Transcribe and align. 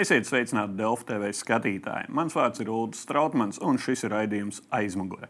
Esiet 0.00 0.24
sveicināti 0.24 0.78
Delfu 0.78 1.04
TV 1.04 1.28
skatītāji. 1.36 2.06
Mans 2.16 2.32
vārds 2.32 2.62
ir 2.62 2.70
Ulrichs 2.72 3.02
Strautmans, 3.04 3.58
un 3.60 3.76
šis 3.76 4.06
ir 4.06 4.14
raidījums 4.14 4.62
aizmugure. 4.72 5.26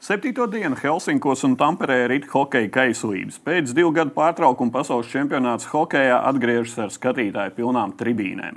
Septīto 0.00 0.46
dienu 0.48 0.78
Helsinkos 0.80 1.44
un 1.44 1.56
Tamperē 1.60 1.98
rīt 2.08 2.24
hokeja 2.32 2.70
kaislības. 2.72 3.36
Pēc 3.44 3.74
divu 3.76 3.90
gadu 3.98 4.14
pārtraukuma 4.16 4.72
pasaules 4.72 5.10
čempionāts 5.12 5.68
hokejā 5.68 6.22
atgriežas 6.30 6.78
ar 6.86 6.94
skatītāju 6.94 7.52
pilnām 7.58 7.92
tribīnēm. 8.00 8.56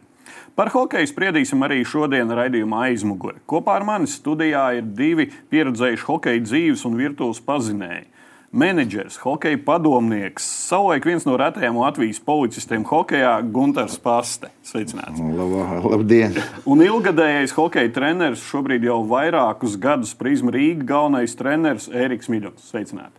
Par 0.56 0.72
hokeju 0.72 1.12
spriedīsim 1.12 1.68
arī 1.68 1.82
šodien 1.84 2.32
raidījumā 2.40 2.86
aizmugure. 2.94 3.42
Kopā 3.44 3.82
ar 3.82 3.88
mani 3.90 4.08
studijā 4.08 4.64
ir 4.80 4.88
divi 4.96 5.28
pieredzējuši 5.52 6.08
hokeja 6.08 6.46
dzīves 6.46 6.88
un 6.88 6.96
virtuves 7.02 7.44
pazinēji 7.44 8.08
menedžers, 8.52 9.18
hokeja 9.22 9.58
padomnieks, 9.66 10.46
savulaik 10.68 11.06
viens 11.06 11.26
no 11.28 11.38
retajiem 11.38 11.78
Latvijas 11.78 12.20
policistiem 12.26 12.84
hokeja- 12.88 13.38
Gunārs 13.56 14.00
Paste. 14.02 14.50
Sveicināts! 14.66 15.20
Laba, 15.20 15.82
labdien! 15.86 16.38
Un 16.66 16.82
ilgadējais 16.82 17.54
hokeja 17.54 17.92
treneris, 17.94 18.44
šobrīd 18.50 18.84
jau 18.84 19.04
vairākus 19.08 19.78
gadus 19.80 20.14
Prisma 20.14 20.52
Rīgas 20.52 20.86
galvenais 20.86 21.36
treneris 21.36 21.90
Ēriks 21.90 22.30
Midons. 22.30 22.72
Sveicināts! 22.72 23.18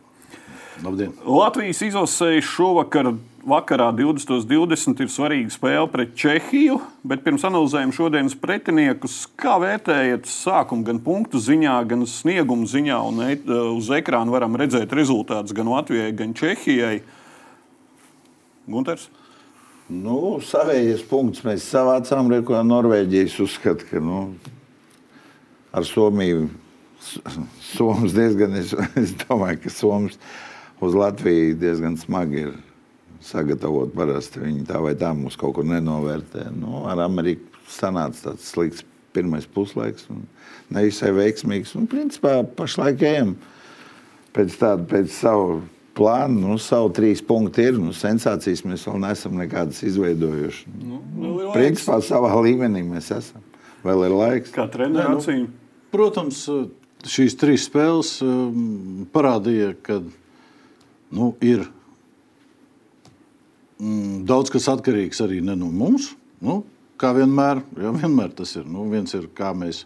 Labdien. 0.83 1.13
Latvijas 1.25 1.83
izlasēji 1.85 2.43
šovakar 2.43 3.13
vakarā 3.47 3.89
2020 3.97 5.01
ir 5.05 5.11
svarīga 5.13 5.53
spēle 5.55 5.89
pret 5.93 6.13
Čehiju, 6.19 6.79
bet 7.07 7.23
pirms 7.25 7.45
analizējam 7.49 7.93
šodienas 7.95 8.37
pretiniekus, 8.41 9.23
kā 9.41 9.57
vērtējat 9.63 10.29
sākumu 10.31 10.87
gan 10.87 11.01
punktu 11.05 11.41
ziņā, 11.43 11.77
gan 11.91 12.07
sniegumu 12.09 12.69
ziņā, 12.71 13.01
un 13.09 13.23
e 13.27 13.39
uz 13.75 13.91
ekrāna 13.97 14.35
varam 14.35 14.59
redzēt 14.61 14.93
rezultātus 14.97 15.57
gan 15.57 15.71
Latvijai, 15.73 16.13
gan 16.17 16.37
Čehijai. 16.37 17.01
Gunters? 18.71 19.09
Nu, 19.91 20.39
savējais 20.47 21.03
punkts 21.11 21.43
mēs 21.43 21.67
savācām, 21.73 22.31
ko 22.47 22.61
Norvēģijas 22.63 23.41
uzskata, 23.43 23.89
ka 23.91 24.03
nu, 24.05 24.29
ar 25.75 25.87
Somiju 25.89 26.49
Somijas 27.01 28.13
diezgan, 28.13 28.55
es, 28.61 28.75
es 29.01 29.15
domāju, 29.25 29.65
ka 29.65 29.73
Somijas 29.73 30.19
uz 30.81 30.97
Latviju 30.97 31.57
diezgan 31.61 31.97
smagi 32.01 32.45
ir 32.47 32.59
sagatavot. 33.25 33.93
Parasti 33.97 34.43
viņi 34.43 34.67
tā 34.69 34.81
vai 34.83 34.95
tā 34.99 35.13
mums 35.17 35.39
kaut 35.41 35.57
kur 35.59 35.67
nenovērtē. 35.69 36.49
Nu, 36.57 36.85
ar 36.91 37.03
Ameriku 37.05 37.51
sanāca 37.71 38.31
tāds 38.31 38.49
slikts 38.51 38.87
pirmais 39.15 39.47
puslaiks, 39.51 40.07
nevisai 40.71 41.11
veiksmīgs. 41.17 41.75
Un, 41.79 41.89
principā, 41.91 42.41
pašlaik 42.57 43.03
ejam 43.07 43.35
pēc 44.37 44.57
tāda, 44.61 44.87
pēc 44.91 45.11
savu 45.15 45.61
plānu, 45.99 46.45
nu, 46.45 46.59
savu 46.63 46.93
trīs 46.95 47.23
punktu 47.27 47.65
ir. 47.65 47.79
Nu, 47.81 47.95
sensācijas 47.97 48.63
mēs 48.67 48.87
vēl 48.89 49.01
neesam 49.03 49.39
nekādas 49.41 49.83
izveidojuši. 49.87 50.75
Nu, 50.79 51.01
nu, 51.19 51.33
principā 51.55 51.99
savā 52.07 52.33
līmenī 52.45 52.85
mēs 52.87 53.11
esam. 53.17 53.43
Vēl 53.85 54.07
ir 54.07 54.15
laiks. 54.15 54.55
Kā 54.55 54.69
treneris 54.71 55.25
acīm? 55.25 55.49
Protams, 55.91 56.45
šīs 57.09 57.37
trīs 57.41 57.67
spēles 57.67 58.19
um, 58.23 59.07
parādīja, 59.11 59.73
ka 59.83 59.99
nu, 61.17 61.33
ir 61.43 61.65
mm, 63.81 64.21
daudz 64.29 64.53
kas 64.53 64.69
atkarīgs 64.73 65.23
arī 65.25 65.41
no 65.45 65.57
mums. 65.67 66.13
Nu, 66.41 66.63
kā 67.01 67.15
vienmēr, 67.17 67.63
ja, 67.81 67.93
vienmēr 67.97 68.35
tas 68.37 68.55
ir. 68.57 68.69
Nu, 68.69 68.87
viens 68.93 69.13
ir, 69.17 69.27
kā 69.37 69.53
mēs, 69.57 69.85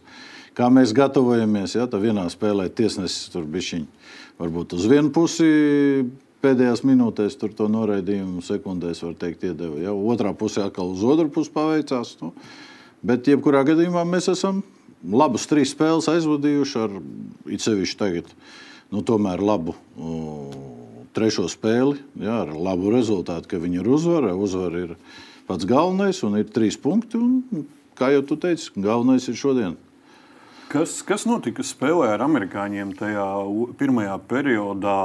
kā 0.59 0.69
mēs 0.73 0.95
gatavojamies. 0.97 1.78
Ja, 1.78 1.89
tā 1.91 2.03
vienā 2.03 2.27
spēlē 2.33 2.69
tiesnesis 2.75 3.33
tur 3.33 3.47
bišķiņ, 3.50 3.89
varbūt 4.42 4.77
uz 4.78 4.87
vienu 4.91 5.15
pusi 5.15 5.49
pēdējās 6.44 6.84
minūtēs 6.84 7.38
tur 7.41 7.54
to 7.56 7.71
noraidījumu 7.72 8.43
sekundēs, 8.44 9.03
var 9.06 9.16
teikt, 9.21 9.47
iedeva. 9.49 9.81
Ja? 9.81 9.94
Otrā 9.94 10.34
pusē 10.37 10.66
atkal 10.66 10.93
uz 10.93 11.04
otru 11.06 11.31
pusi 11.33 11.53
paveicās. 11.54 12.16
Nu. 12.21 12.34
Bet, 13.04 13.28
jebkurā 13.28 13.65
gadījumā, 13.69 14.04
mēs 14.09 14.28
esam 14.33 14.62
labas 15.04 15.49
trīs 15.49 15.72
spēles 15.75 16.09
aizvadījuši 16.12 16.78
ar 16.81 17.00
it 17.53 17.65
sevišķi 17.65 18.00
tagad, 18.00 18.31
nu, 18.93 19.04
tomēr 19.04 19.43
labu. 19.44 19.77
Uh, 19.97 20.73
trešo 21.14 21.47
spēli 21.50 22.00
jā, 22.20 22.42
ar 22.44 22.52
labu 22.52 22.92
rezultātu, 22.94 23.54
ka 23.54 23.62
viņi 23.62 23.80
ir 23.82 23.91
uzvara. 23.91 24.34
Uzvara 24.36 24.84
ir 24.88 24.94
pats 25.48 25.66
galvenais 25.69 26.22
un 26.26 26.38
ir 26.41 26.48
trīs 26.50 26.78
punkti. 26.80 27.20
Un, 27.20 27.66
kā 27.98 28.10
jau 28.14 28.25
tu 28.26 28.38
teici, 28.41 28.72
galvenais 28.76 29.28
ir 29.30 29.38
šodien. 29.38 29.76
Kas, 30.72 31.03
kas 31.06 31.26
notika 31.28 31.62
spēlē 31.62 32.14
ar 32.14 32.24
amerikāņiem 32.24 32.97
tajā 32.98 33.28
pirmajā 33.78 34.19
periodā? 34.30 34.98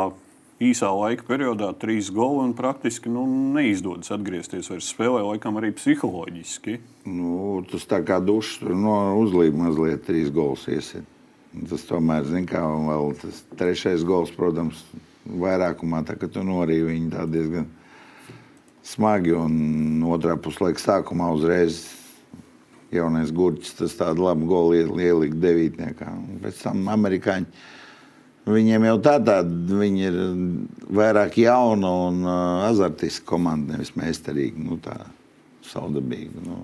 Īsā 0.59 0.90
laika 0.92 1.24
periodā 1.24 1.69
trīs 1.80 2.09
goli 2.12 2.42
un 2.44 2.50
praktiski 2.52 3.08
nu, 3.08 3.22
neizdodas 3.56 4.12
atgriezties 4.12 4.68
vairs 4.68 4.90
spēlē, 4.92 5.22
laikam 5.24 5.56
arī 5.56 5.69
psiholoģiski. 5.72 6.74
Nu, 7.08 7.62
tas 7.69 7.88
tā 7.88 8.02
kā 8.03 8.18
dušs 8.19 8.66
no 8.68 8.98
uzlīja 9.22 9.56
mazliet 9.56 10.03
trīs 10.03 10.34
gols 10.36 10.66
iesit. 10.68 11.08
Tas 11.69 11.86
tomēr, 11.88 12.28
zin 12.28 12.44
kā, 12.50 12.59
vēl 12.59 13.16
tas 13.22 13.40
trešais 13.62 14.03
gols, 14.06 14.34
protams, 14.36 14.84
vairākumā, 15.30 16.04
tā, 16.08 16.18
ka 16.20 16.30
tu 16.32 16.44
norīji 16.46 16.88
viņu 16.88 17.26
diezgan 17.30 17.70
smagi. 18.86 19.36
Un 19.38 20.04
otrā 20.10 20.36
puslaika 20.42 20.82
sākumā 20.82 21.32
uzreiz 21.36 21.84
jaunais 22.94 23.34
gurķis 23.36 23.76
tas 23.78 23.98
tādu 24.00 24.26
labu 24.26 24.48
golu 24.50 25.00
ielika 25.00 25.38
devītniekā. 25.38 26.10
Un 26.10 26.40
pēc 26.44 26.64
tam 26.66 26.88
amerikāņi. 26.96 27.68
Viņiem 28.50 28.88
jau 28.88 28.96
tā 29.06 29.20
tāda, 29.22 29.78
viņi 29.78 30.06
ir 30.08 30.16
vairāk 30.98 31.36
jauna 31.38 31.90
un 32.08 32.24
uh, 32.26 32.64
azartiska 32.66 33.28
komanda, 33.30 33.76
nevis 33.76 33.92
meistarīga, 34.00 34.64
nu, 34.64 34.80
tā 34.82 34.96
saudabīga. 35.70 36.42
Nu. 36.48 36.64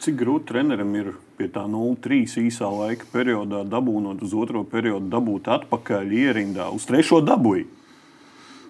Cik 0.00 0.16
grūti 0.22 0.48
trenerim 0.48 0.94
ir 0.96 1.10
pie 1.36 1.50
tā 1.52 1.66
0-3 1.68 2.38
īsā 2.46 2.70
laika 2.72 3.04
periodā 3.12 3.66
dabūnot 3.68 4.22
uz 4.24 4.32
otro 4.32 4.62
periodu, 4.64 5.10
dabūt 5.12 5.50
atpakaļ 5.58 6.14
ierindā, 6.22 6.70
uz 6.72 6.88
trešo 6.88 7.20
dabūju? 7.26 7.68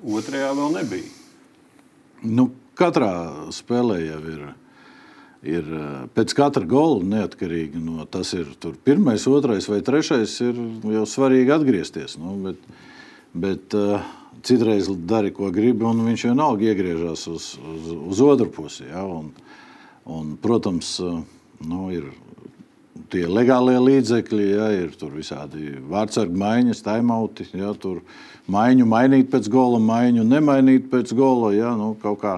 Otrajā 0.04 0.52
vēl 0.56 0.76
nebija. 0.78 1.10
Nu, 2.26 2.50
katrā 2.78 3.12
spēlē 3.54 4.00
jau 4.06 4.24
ir. 4.34 4.48
Ir 5.40 5.68
pēc 6.12 6.34
katra 6.36 6.66
gola 6.68 6.98
neatkarīgi 7.00 7.80
no 7.80 8.04
tas, 8.04 8.34
ir 8.36 8.50
pirmais, 8.84 9.24
otrais 9.24 9.70
vai 9.72 9.78
trešais, 9.80 10.34
ir 10.44 10.58
jau 10.84 11.06
svarīgi 11.08 11.54
atgriezties. 11.54 12.18
Nu, 12.20 12.34
bet, 12.44 12.66
bet 13.32 13.76
uh, 13.78 14.04
citreiz 14.44 14.90
dari, 15.08 15.32
ko 15.32 15.48
gribi, 15.48 15.86
un 15.88 16.04
viņš 16.04 16.26
vienalga 16.28 16.68
iegriežas 16.68 17.24
uz, 17.32 17.46
uz, 17.56 17.88
uz 18.12 18.20
otru 18.20 18.50
pusi. 18.52 18.84
Ja, 18.90 19.06
un, 19.08 19.32
un, 20.04 20.34
protams, 20.44 20.92
uh, 21.00 21.22
nu, 21.64 21.86
ir 21.96 22.10
tie 23.12 23.24
legālie 23.30 23.76
līdzekļi, 23.80 24.46
ja, 24.52 24.66
ir 24.84 24.94
visādi 25.14 25.76
vārdsargu 25.90 26.36
maiņas, 26.40 26.82
taimauti. 26.86 27.46
Ja, 27.56 27.72
tur 27.78 28.02
maiņu 28.50 28.86
mainīt 28.88 29.30
pēc 29.32 29.48
gola, 29.52 29.80
maiņu 29.82 30.24
nemainīt 30.26 30.90
pēc 30.92 31.14
gola. 31.16 31.52
Ja, 31.56 31.72
nu, 31.78 31.92
kaut 32.02 32.20
kā, 32.22 32.34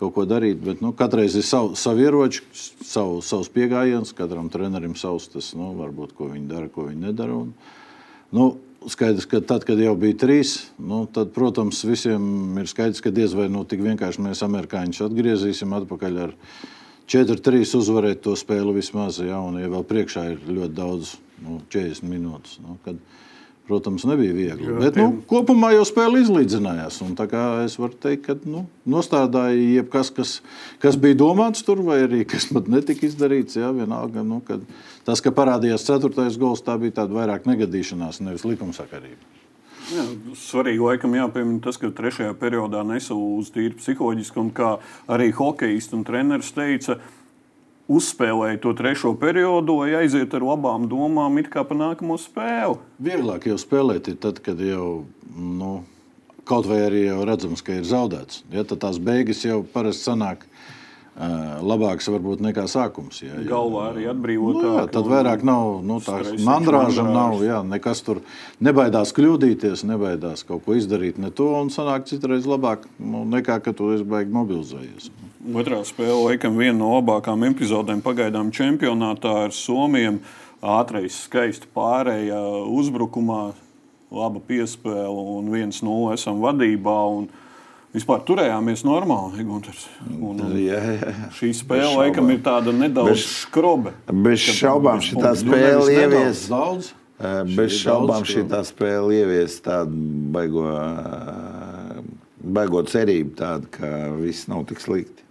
kaut 0.00 0.14
ko 0.16 0.24
darīt. 0.28 0.62
Bet 0.64 0.80
nu, 0.84 0.94
katreiz 0.96 1.36
ir 1.36 1.46
savu, 1.46 1.76
savu 1.78 2.06
ieroči, 2.06 2.42
savu, 2.54 3.20
savs 3.26 3.52
pieejams, 3.52 4.14
katram 4.16 4.48
trenerim 4.52 4.96
savs 4.98 5.28
tas, 5.34 5.52
nu, 5.58 5.74
varbūt, 5.78 6.16
ko 6.16 6.32
viņi 6.32 6.48
dara, 6.50 6.72
ko 6.72 6.88
viņi 6.88 7.08
nedara. 7.10 7.38
Un, 7.44 7.54
nu, 8.36 8.50
Skaidrs, 8.80 9.26
ka 9.28 9.42
tad, 9.44 9.66
kad 9.68 9.76
jau 9.76 9.92
bija 10.00 10.16
trīs, 10.22 10.54
nu, 10.80 11.02
tad, 11.12 11.34
protams, 11.34 11.82
visiem 11.84 12.56
ir 12.56 12.68
skaidrs, 12.70 13.02
ka 13.04 13.12
diez 13.12 13.34
vai 13.36 13.50
nu, 13.52 13.60
tik 13.68 13.82
vienkārši 13.84 14.24
mēs 14.24 14.40
amerikāņus 14.46 15.02
atgriezīsim 15.04 15.74
atpakaļ 15.76 16.16
ar 16.24 16.32
viņu 16.32 16.78
4-3 17.10 17.74
uzvarēt 17.80 18.22
to 18.24 18.36
spēli 18.38 18.76
vismaz. 18.76 19.18
Ja, 19.24 19.40
un, 19.42 19.58
ja 19.60 19.70
vēl 19.72 19.86
priekšā 19.86 20.26
ir 20.34 20.44
ļoti 20.46 20.76
daudz, 20.76 21.16
nu, 21.42 21.58
40 21.72 22.06
minūtes. 22.06 22.60
Nu, 22.62 22.76
kad, 22.84 23.00
protams, 23.66 24.04
nebija 24.06 24.34
viegli. 24.36 24.68
Jā, 24.68 24.76
Bet 24.78 24.98
nu, 24.98 25.08
kopumā 25.30 25.72
jau 25.74 25.82
spēle 25.88 26.22
izlīdzinājās. 26.22 27.00
Es 27.64 27.76
varu 27.80 27.98
teikt, 28.02 28.28
ka 28.28 28.38
nu, 28.46 28.64
nostādīja 28.90 29.80
jebkas, 29.80 30.12
kas, 30.14 30.36
kas 30.82 30.98
bija 31.00 31.18
domāts 31.24 31.66
tur, 31.66 31.82
vai 31.86 32.00
arī 32.06 32.22
kas 32.30 32.46
pat 32.54 32.70
netika 32.70 33.08
izdarīts. 33.08 33.58
Jā, 33.58 33.72
vienalga, 33.74 34.22
nu, 34.26 34.38
tas, 35.06 35.22
ka 35.24 35.34
parādījās 35.34 35.86
ceturtais 35.90 36.38
gols, 36.38 36.62
tā 36.66 36.78
bija 36.78 37.02
tāda 37.02 37.18
vairāk 37.18 37.50
negadīšanās, 37.50 38.22
nevis 38.22 38.46
likumsakarība. 38.46 39.49
Jā, 39.90 40.04
svarīgi 40.38 40.82
laikam 40.84 41.14
jāpiemina 41.18 41.62
tas, 41.64 41.78
ka 41.80 41.90
trešajā 41.94 42.34
periodā 42.38 42.84
nesauc 42.86 43.48
tīri 43.50 43.74
psiholoģiski, 43.78 44.38
un 44.38 44.52
kā 44.54 44.76
arī 45.10 45.30
hokejists 45.34 45.96
un 45.96 46.04
treneris 46.06 46.52
teica, 46.54 47.00
uzspēlēja 47.90 48.60
to 48.62 48.74
trešo 48.78 49.16
periodu, 49.18 49.80
lai 49.82 49.96
aiziet 50.04 50.34
ar 50.38 50.46
labām 50.46 50.86
domām, 50.90 51.40
it 51.42 51.50
kā 51.50 51.64
pa 51.66 51.74
nākamo 51.74 52.18
spēli. 52.22 52.78
Vieglāk 53.02 53.48
jau 53.50 53.58
spēlēt 53.58 54.12
ir 54.12 54.20
tad, 54.22 54.42
kad 54.44 54.62
jau. 54.62 55.06
Nu, 55.30 55.80
Kaut 56.50 56.66
vai 56.66 56.80
arī 56.82 57.04
jau 57.04 57.20
redzams, 57.28 57.60
ka 57.62 57.76
ir 57.76 57.84
zaudēts. 57.86 58.40
Ja, 58.50 58.64
tad 58.66 58.80
tās 58.82 58.96
beigas 58.98 59.44
jau 59.44 59.60
parasti 59.74 60.08
sanāk 60.08 60.48
labāks 61.20 62.08
varbūt 62.08 62.40
nekā 62.44 62.64
sākums. 62.70 63.20
Ja, 63.20 63.34
ja, 63.34 63.44
Galvā 63.50 63.90
arī 63.90 64.06
atbrīvotā. 64.08 64.62
Nu, 64.64 64.74
jā, 64.78 64.84
tad 64.94 65.08
vairāk 65.10 65.42
nav 65.44 65.80
nu, 65.84 65.98
tāda 66.04 66.32
mandrāža, 66.46 67.04
nav, 67.04 67.42
jā, 67.44 67.60
nekas 67.66 68.00
tur 68.06 68.22
nebaidās 68.64 69.12
kļūdīties, 69.16 69.84
nebaidās 69.88 70.46
kaut 70.48 70.64
ko 70.64 70.78
izdarīt 70.78 71.20
ne 71.20 71.32
to, 71.34 71.50
un 71.60 71.68
sanāk 71.72 72.08
citreiz 72.08 72.48
labāk 72.48 72.86
nu, 72.96 73.26
nekā, 73.28 73.58
ka 73.64 73.74
tu 73.76 73.90
esi 73.94 74.06
baigi 74.08 74.32
mobilizējies. 74.32 75.10
Otrā 75.60 75.82
spēle 75.88 76.18
laikam 76.30 76.56
viena 76.60 76.78
no 76.78 76.94
labākām 76.98 77.44
epizodēm 77.50 78.00
pagaidām 78.04 78.52
čempionātā 78.54 79.36
ar 79.46 79.56
Somiju. 79.56 80.18
Ātrais, 80.60 81.16
skaisti 81.24 81.68
pārējā 81.72 82.40
uzbrukumā, 82.68 83.54
laba 84.12 84.42
piespēle 84.44 85.22
un 85.38 85.48
1-0 85.48 86.12
esam 86.12 86.42
vadībā. 86.44 86.96
Un 87.16 87.30
vispār 87.94 88.22
turējāmies 88.28 88.84
normāli. 88.86 89.42
Un, 89.44 89.62
un 90.30 90.56
Jā, 90.58 90.78
jā. 91.00 91.12
šī 91.36 91.50
spēle 91.58 91.92
laikam 91.98 92.30
ir 92.30 92.40
tāda 92.46 92.72
nedaudz 92.76 93.10
Bez- 93.16 93.26
skrobe. 93.46 93.92
Bez 94.06 94.44
šaubām 94.60 95.02
šī 95.02 95.18
spēle 95.42 95.94
ievies. 95.96 96.46
daudz. 96.50 96.92
Bez 97.20 97.74
ir 97.74 97.78
šaubām 97.82 98.22
šī 98.24 98.46
spēle 98.64 99.12
ievies 99.18 99.58
tādu 99.60 99.92
baigo, 100.32 100.64
baigo 102.40 102.82
cerību, 102.88 103.34
tādu, 103.36 103.68
ka 103.74 103.90
viss 104.20 104.46
nav 104.48 104.64
tik 104.70 104.80
slikti. 104.80 105.26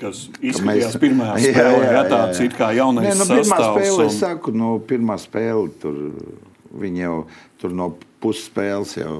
Kas 0.00 0.24
Ka 0.32 0.40
izskatījās 0.48 0.96
pirmajā 0.96 1.34
Jā, 1.44 1.52
spēlē, 1.52 1.80
jā, 1.84 1.84
ja 1.84 1.92
jā, 1.98 2.04
tāds 2.08 2.38
jā. 2.40 2.44
it 2.48 2.54
kā 2.56 2.70
jaunais 2.72 3.10
Nē, 3.10 3.16
nu, 3.20 3.26
pirmā 3.36 3.58
spēle, 3.60 4.06
es 4.06 4.14
un- 4.14 4.18
saku, 4.18 4.54
no 4.56 4.70
pirmā 4.88 5.16
spēle 5.20 5.68
tur 5.82 5.98
viņi 6.80 7.02
jau 7.04 7.16
tur 7.60 7.74
no 7.76 7.90
pusspēles 8.24 8.96
jau 8.96 9.16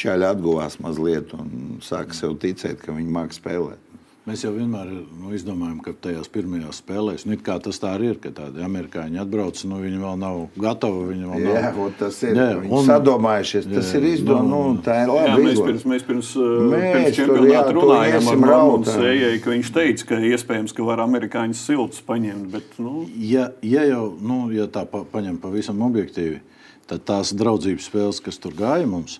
čaļi 0.00 0.28
atguvās 0.32 0.80
mazliet 0.82 1.34
un 1.38 1.78
sāka 1.84 2.16
sev 2.16 2.38
ticēt, 2.42 2.80
ka 2.84 2.96
viņi 2.96 3.14
māca 3.20 3.36
spēlēt. 3.40 3.86
Mēs 4.28 4.42
jau 4.44 4.50
vienmēr 4.52 4.84
nu, 4.92 5.30
izdomājam, 5.34 5.78
ka 5.82 5.94
tajās 6.04 6.28
pirmajās 6.30 6.82
spēlēs, 6.82 7.22
nu, 7.26 7.34
tas 7.40 7.78
tā 7.80 7.94
arī 7.96 8.10
ir, 8.12 8.18
ka 8.20 8.28
tādi 8.36 8.60
amerikāņi 8.62 9.16
atbrauc, 9.18 9.62
nu, 9.66 9.78
viņi 9.80 9.96
vēl 10.02 10.18
nav 10.20 10.42
gatavi. 10.60 11.06
Viņi 11.08 11.30
vēl 11.30 11.46
Jā, 11.48 11.62
nav... 11.64 11.78
tas 11.98 12.18
ir. 12.28 12.36
Jā, 12.36 12.44
Viņi 12.60 12.74
un- 12.76 12.84
sadomājušies, 12.86 13.66
tas 13.72 13.88
Jā, 13.88 13.96
ir 14.02 14.06
izdomāts. 14.10 14.50
nu, 14.52 14.60
Nu, 14.76 14.82
tā 14.84 14.98
ir 15.00 15.08
Jā, 15.08 15.14
labi. 15.16 15.46
mēs 15.46 15.54
izdomāts. 15.54 15.70
pirms, 15.70 15.86
mēs 15.94 16.04
pirms, 16.10 16.30
uh, 16.36 16.50
Mēs 16.74 16.84
pirms 16.84 17.08
tur, 17.08 17.16
čempionāta 17.16 17.72
jā, 17.72 17.78
runājām 17.78 18.28
ar 18.34 18.44
rautā. 18.52 18.94
Sējai, 19.00 19.40
ka 19.42 19.50
viņš 19.56 19.72
teica, 19.78 20.06
ka 20.12 20.20
iespējams, 20.30 20.76
ka 20.76 20.86
var 20.90 21.02
amerikāņus 21.08 21.64
siltus 21.70 22.04
paņemt. 22.12 22.46
Bet, 22.52 22.76
nu, 22.78 23.06
Ja, 23.16 23.48
ja 23.64 23.88
jau 23.88 24.04
nu, 24.20 24.38
ja 24.54 24.68
tā 24.68 24.84
pa, 24.84 25.00
paņem 25.16 25.40
pavisam 25.40 25.80
objektīvi, 25.88 26.38
tad 26.86 27.08
tās 27.08 27.32
draudzības 27.32 27.88
spēles, 27.88 28.20
kas 28.22 28.38
tur 28.38 28.52
gāja 28.52 28.86
mums, 28.86 29.18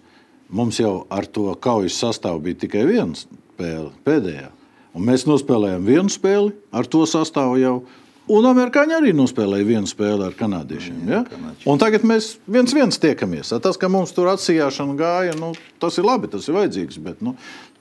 mums 0.51 0.81
jau 0.81 1.05
ar 1.13 1.27
to 1.27 1.49
kaujas 1.63 1.99
sastāvu 2.03 2.43
bija 2.49 2.65
tikai 2.67 2.85
viena 2.89 3.17
spēle, 3.19 3.91
pēdējā. 4.07 4.51
Un 4.97 5.07
mēs 5.07 5.27
nospēlējām 5.29 5.87
vienu 5.87 6.11
spēli 6.11 6.55
ar 6.75 6.89
to 6.91 7.05
sastāvu 7.07 7.61
jau. 7.61 7.75
Un 8.31 8.47
amerikāņi 8.47 8.95
arī 8.95 9.13
nospēlēja 9.17 9.67
vienu 9.67 9.91
spēli 9.91 10.23
ar 10.23 10.35
kanādiešiem. 10.39 10.99
Ja? 11.11 11.25
Un 11.67 11.81
tagad 11.83 12.05
mēs 12.07 12.37
viens 12.47 12.75
viens 12.75 13.01
tiekamies. 13.03 13.51
Tas, 13.63 13.79
ka 13.81 13.91
mums 13.91 14.15
tur 14.15 14.31
atsijāšana 14.31 14.95
gāja, 14.99 15.35
nu, 15.39 15.51
tas 15.83 15.99
ir 15.99 16.07
labi, 16.07 16.31
tas 16.31 16.47
ir 16.47 16.55
vajadzīgs. 16.55 17.01
Bet, 17.03 17.25
nu, 17.27 17.35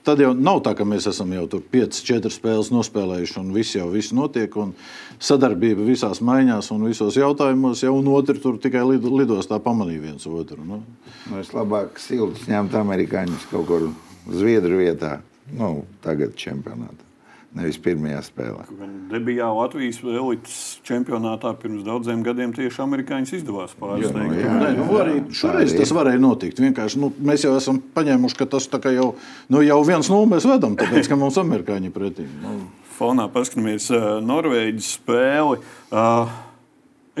tad 0.06 0.22
jau 0.22 0.30
nav 0.36 0.62
tā, 0.64 0.74
ka 0.78 0.86
mēs 0.88 1.08
esam 1.10 1.32
jau 1.36 1.46
tur 1.50 1.64
5, 1.72 2.00
4 2.06 2.32
spēles 2.32 2.70
nospēlējuši 2.74 3.36
un 3.42 3.50
viss 3.56 3.76
jau 3.76 3.88
viss 3.92 4.14
notiek. 4.16 4.56
Un 4.60 4.72
sadarbība 5.20 5.84
visās 5.88 6.22
maiņās 6.24 6.70
un 6.74 6.86
visos 6.88 7.18
jautājumos, 7.20 7.84
jau 7.84 7.96
un 7.98 8.08
otrs 8.14 8.42
tur 8.44 8.60
tikai 8.62 8.86
lid, 8.92 9.04
lidostā 9.04 9.60
pamanīja 9.62 10.06
viens 10.08 10.30
otru. 10.30 10.62
Nu. 10.64 10.80
Nu, 11.28 11.42
es 11.42 11.52
labāk 11.56 12.00
siltus 12.02 12.48
ņemtu 12.50 12.80
amerikāņus 12.80 13.50
kaut 13.52 13.68
kur 13.70 13.90
Zviedru 14.30 14.82
vietā, 14.82 15.18
nu, 15.56 15.80
tagad 16.04 16.36
čempionātā. 16.38 17.09
Nevis 17.50 17.80
pirmajā 17.82 18.20
spēlē. 18.22 18.64
debijā 19.10 19.48
Latvijas 19.50 19.96
elites 20.06 20.58
čempionātā 20.86 21.50
pirms 21.58 21.82
daudziem 21.82 22.20
gadiem 22.22 22.52
tieši 22.54 22.84
amerikāņus 22.84 23.32
izdevās 23.40 23.72
pārsteigt. 23.80 24.36
jā. 24.38 24.52
Nē, 24.60 24.68
nu, 24.78 24.86
arī 25.00 25.16
šoreiz 25.34 25.74
tas 25.74 25.90
varēja 25.96 26.22
notikt. 26.22 26.62
Vienkārši, 26.62 27.00
nu, 27.02 27.10
mēs 27.18 27.42
jau 27.46 27.56
esam 27.58 27.80
paņēmuši, 27.96 28.38
ka 28.38 28.46
tas 28.54 28.68
jau, 28.94 29.08
nu, 29.50 29.64
jau 29.66 29.80
viens 29.88 30.12
no 30.12 30.20
mēs 30.30 30.46
vedam, 30.46 30.76
tāpēc 30.78 31.10
ka 31.10 31.18
mums 31.18 31.40
amerikāņi 31.42 31.90
pretī. 31.94 32.28
Nu, 32.44 32.60
Fonā 33.00 33.26
paskatāmies 33.32 33.88
uh, 33.96 34.20
Norvēģijas 34.22 34.94
spēli. 35.00 35.58
Uh, 35.90 36.30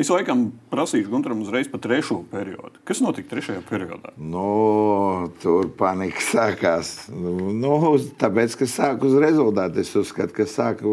es 0.00 0.10
laikam 0.12 0.46
prasīšu 0.72 1.10
Gunteram 1.12 1.42
uzreiz 1.44 1.68
par 1.70 1.82
trešo 1.84 2.20
periodu. 2.30 2.80
Kas 2.88 3.02
notika 3.04 3.34
trešajā 3.34 3.62
periodā? 3.68 4.12
Nu, 4.16 5.30
tur 5.42 5.70
panika 5.78 6.22
sākās. 6.24 6.92
Nu, 7.12 7.52
nu, 7.56 7.74
tāpēc, 8.20 8.56
ka 8.60 8.68
sāk 8.70 9.04
uz 9.06 9.16
rezultātu. 9.20 9.82
Es 9.84 9.92
uzskatu, 9.98 10.34
ka 10.36 10.48
sāk 10.50 10.84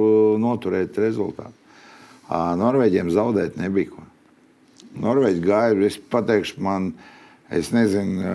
noturēt 0.44 0.98
rezultātu. 1.02 1.56
Norvēģiem 2.30 3.12
zaudēt 3.16 3.60
nebija 3.60 3.94
ko. 3.94 4.04
Norvēģi 4.98 5.44
gāja, 5.46 5.78
es 5.86 6.00
pateikšu, 6.12 6.58
man, 6.66 6.90
es 7.54 7.70
nezinu, 7.76 8.26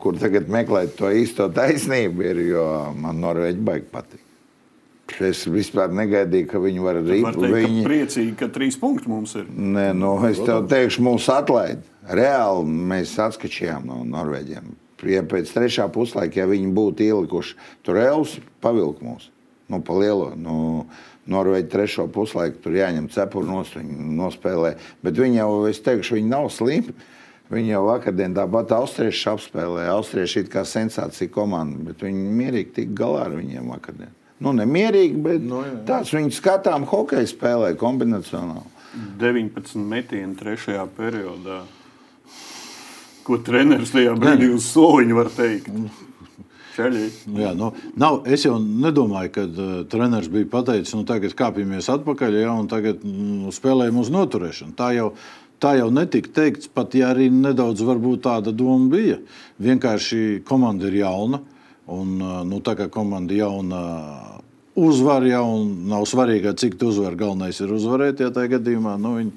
kur 0.00 0.16
tagad 0.20 0.48
meklēt 0.52 0.94
to 1.00 1.10
īsto 1.10 1.48
taisnību, 1.52 2.24
ir, 2.30 2.42
jo 2.52 2.64
man 2.96 3.20
Norvēģi 3.24 3.64
baigi 3.66 3.90
patīk. 3.92 4.27
Es 5.18 5.46
vispār 5.48 5.92
negaidīju, 5.96 6.46
ka 6.50 6.60
viņi 6.62 6.82
var 6.84 6.98
arī 7.00 7.22
teikt, 7.22 7.38
viņi... 7.40 7.80
ka 7.82 7.88
priecīgi, 7.88 8.34
ka 8.38 8.48
trīs 8.54 8.76
punkti 8.78 9.10
mums 9.10 9.32
ir. 9.40 9.48
Nē, 9.48 9.90
nu, 9.96 10.12
es 10.28 10.40
tev 10.44 10.68
teikšu, 10.70 11.02
mūsu 11.06 11.32
atlaidi. 11.34 11.82
Reāli 12.08 12.76
mēs 12.92 13.16
atskačījām 13.20 13.88
no 13.88 14.02
Norvēģiem. 14.08 14.70
Ja 15.08 15.22
pēc 15.26 15.50
trešā 15.54 15.86
puslaika, 15.94 16.42
ja 16.42 16.46
viņi 16.50 16.70
būtu 16.74 17.06
ielikuši 17.06 17.56
tur 17.86 18.00
elus, 18.02 18.36
pavilkt 18.64 19.02
mūs. 19.04 19.28
Nu, 19.68 19.80
pa 19.84 19.96
lielo. 19.98 20.32
Nu, 20.38 20.86
Norvēģi 21.28 21.68
trešo 21.72 22.08
puslaiku 22.12 22.62
tur 22.64 22.76
jāņem 22.78 23.10
cepuri 23.12 23.50
nost, 23.50 23.76
viņi 23.76 24.12
nospēlē. 24.16 24.74
Bet 25.04 25.20
viņi 25.20 25.42
jau, 25.42 25.50
es 25.68 25.80
teikšu, 25.84 26.16
viņi 26.16 26.32
nav 26.32 26.48
slimi. 26.54 26.94
Viņi 27.52 27.72
jau 27.72 27.82
vakardien 27.86 28.34
tāpat 28.36 28.72
austrieši 28.76 29.28
apspēlēja. 29.32 29.92
Austrieši 29.96 30.42
ir 30.42 30.48
kā 30.52 30.66
sensācija 30.68 31.32
komanda, 31.32 31.80
bet 31.86 32.04
viņi 32.04 32.32
mierīgi 32.40 32.74
tika 32.80 32.96
galā 33.04 33.26
ar 33.28 33.36
viņiem 33.38 33.70
vakardien. 33.72 34.12
Nu, 34.38 34.52
nemierīgi, 34.54 35.16
bet 35.22 35.42
Nu, 35.42 35.62
jā, 35.64 35.72
jā. 35.72 35.84
tāds 35.88 36.12
viņi 36.14 36.34
skatām 36.36 36.86
hokeju 36.88 37.30
spēlē 37.30 37.72
kombinacionāli. 37.78 38.66
19 39.18 39.82
metieni 39.88 40.36
trešajā 40.38 40.84
periodā. 40.96 41.62
Ko 43.26 43.38
treneris 43.44 43.92
tajā 43.92 44.14
brīdī 44.16 44.52
uz 44.54 44.70
soliņa 44.72 45.16
var 45.18 45.32
teikt? 45.34 45.72
Jā, 46.78 47.50
nu, 47.58 47.72
nav, 47.98 48.20
es 48.30 48.44
jau 48.46 48.54
nedomāju, 48.62 49.32
ka 49.34 49.44
uh, 49.48 49.70
treneris 49.90 50.30
bija 50.30 50.46
pateicis, 50.52 50.94
nu, 50.94 51.02
tagad 51.08 51.34
kāpjamies 51.38 51.88
atpakaļ, 51.90 52.36
ja, 52.38 52.52
un 52.54 52.70
tagad 52.70 53.02
mm, 53.02 53.50
spēlējam 53.56 53.98
uz 53.98 54.12
noturēšanu. 54.14 54.76
Tā 54.78 54.92
jau, 54.94 55.08
tā 55.58 55.74
jau 55.80 55.88
netika 55.90 56.30
teikts, 56.38 56.70
pat 56.70 56.94
ja 56.94 57.10
arī 57.10 57.26
nedaudz 57.34 57.82
varbūt 57.82 58.22
tāda 58.28 58.54
doma 58.54 58.86
bija. 58.94 59.18
Vienkārši 59.58 60.44
komanda 60.46 60.86
ir 60.86 61.00
jauna, 61.00 61.42
un 61.88 62.16
nu, 62.48 62.60
tā 62.64 62.76
kā 62.78 62.88
komanda 62.92 63.34
jauna 63.36 63.82
uzvar 64.78 65.26
jau, 65.26 65.44
un 65.58 65.70
nav 65.90 66.06
svarīgi, 66.08 66.52
cik 66.60 66.78
tu 66.78 66.92
uzvari, 66.92 67.18
galvenais 67.18 67.58
ir 67.60 67.72
uzvarēt, 67.74 68.22
ja 68.22 68.30
tajā 68.34 68.54
gadījumā 68.58 68.94
nu, 69.00 69.14
viņi 69.18 69.32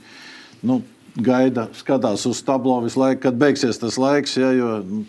nu, 0.70 0.82
gaida, 1.18 1.68
skatās 1.76 2.28
uz 2.30 2.44
tablo 2.46 2.78
visu 2.86 3.02
laiku, 3.02 3.24
kad 3.26 3.40
beigsies 3.42 3.82
tas 3.82 3.98
laiks, 4.02 4.38
ja, 4.40 4.52
jo 4.56 4.78
nu, 4.86 5.04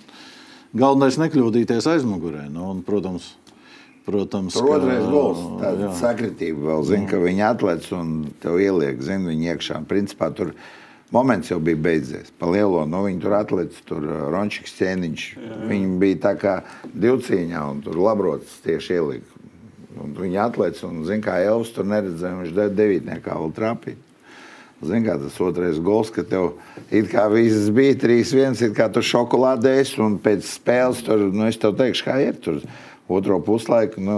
galvenais 0.72 1.18
nekļūdīties 1.20 1.88
aizmugurē. 1.92 2.46
Nu, 2.52 2.70
un, 2.72 2.82
protams, 2.86 3.32
protams 4.06 4.56
Tur 4.56 4.72
otrais 4.78 5.04
gols. 5.12 5.42
Tāda 5.60 5.92
sakritība 6.00 6.70
vēl 6.70 6.86
zina, 6.88 7.08
ka 7.10 7.20
viņi 7.22 7.44
atlec 7.52 7.90
un 7.96 8.14
tev 8.42 8.60
ieliek 8.62 9.02
zinu, 9.04 9.30
viņi 9.32 9.52
iekšā. 9.52 9.82
Principā 9.90 10.32
tur 10.34 10.54
moments 11.12 11.50
jau 11.52 11.60
bija 11.62 11.78
beidzies. 11.78 12.32
Pa 12.40 12.48
lielo, 12.50 12.84
nu 12.88 13.04
viņi 13.06 13.20
tur 13.22 13.36
atlec, 13.36 13.76
tur 13.88 14.06
uh, 14.06 14.22
Rončiks 14.32 14.76
ķēniņš. 14.78 15.26
Viņi 15.70 15.98
bija 16.02 16.20
tā 16.28 16.32
kā 16.40 16.56
divcīņā 16.92 17.66
un 17.70 17.82
tur 17.84 18.00
labrots 18.00 18.60
tieši 18.64 18.98
ielika. 18.98 19.28
Un 20.02 20.14
viņi 20.16 20.40
atlec 20.40 20.80
un 20.88 21.02
zina, 21.04 21.20
kā 21.24 21.36
Elvis 21.44 21.74
tur 21.76 21.86
neredzēja, 21.88 22.40
viņš 22.40 22.56
dev 22.56 22.72
devītniekā 22.78 23.36
vēl 23.36 23.52
trapīt. 23.56 24.00
Zini, 24.82 25.04
kā 25.06 25.14
tas 25.20 25.36
otrais 25.38 25.76
gols, 25.78 26.08
ka 26.10 26.24
tev 26.26 26.56
it 26.90 27.06
kā 27.12 27.28
viss 27.30 27.68
bija 27.70 27.94
3-1, 28.02 28.56
it 28.66 28.72
kā 28.74 28.88
tu 28.90 29.02
šokolādēs, 29.06 29.92
un 30.02 30.16
pēc 30.22 30.42
spēles 30.48 31.04
tur, 31.06 31.28
nu, 31.30 31.44
es 31.46 31.60
tev 31.62 31.76
teikšu, 31.78 32.06
kā 32.08 32.16
ir 32.24 32.40
tur. 32.42 32.58
Otro 33.12 33.38
puslaiku, 33.44 34.00
nu, 34.00 34.16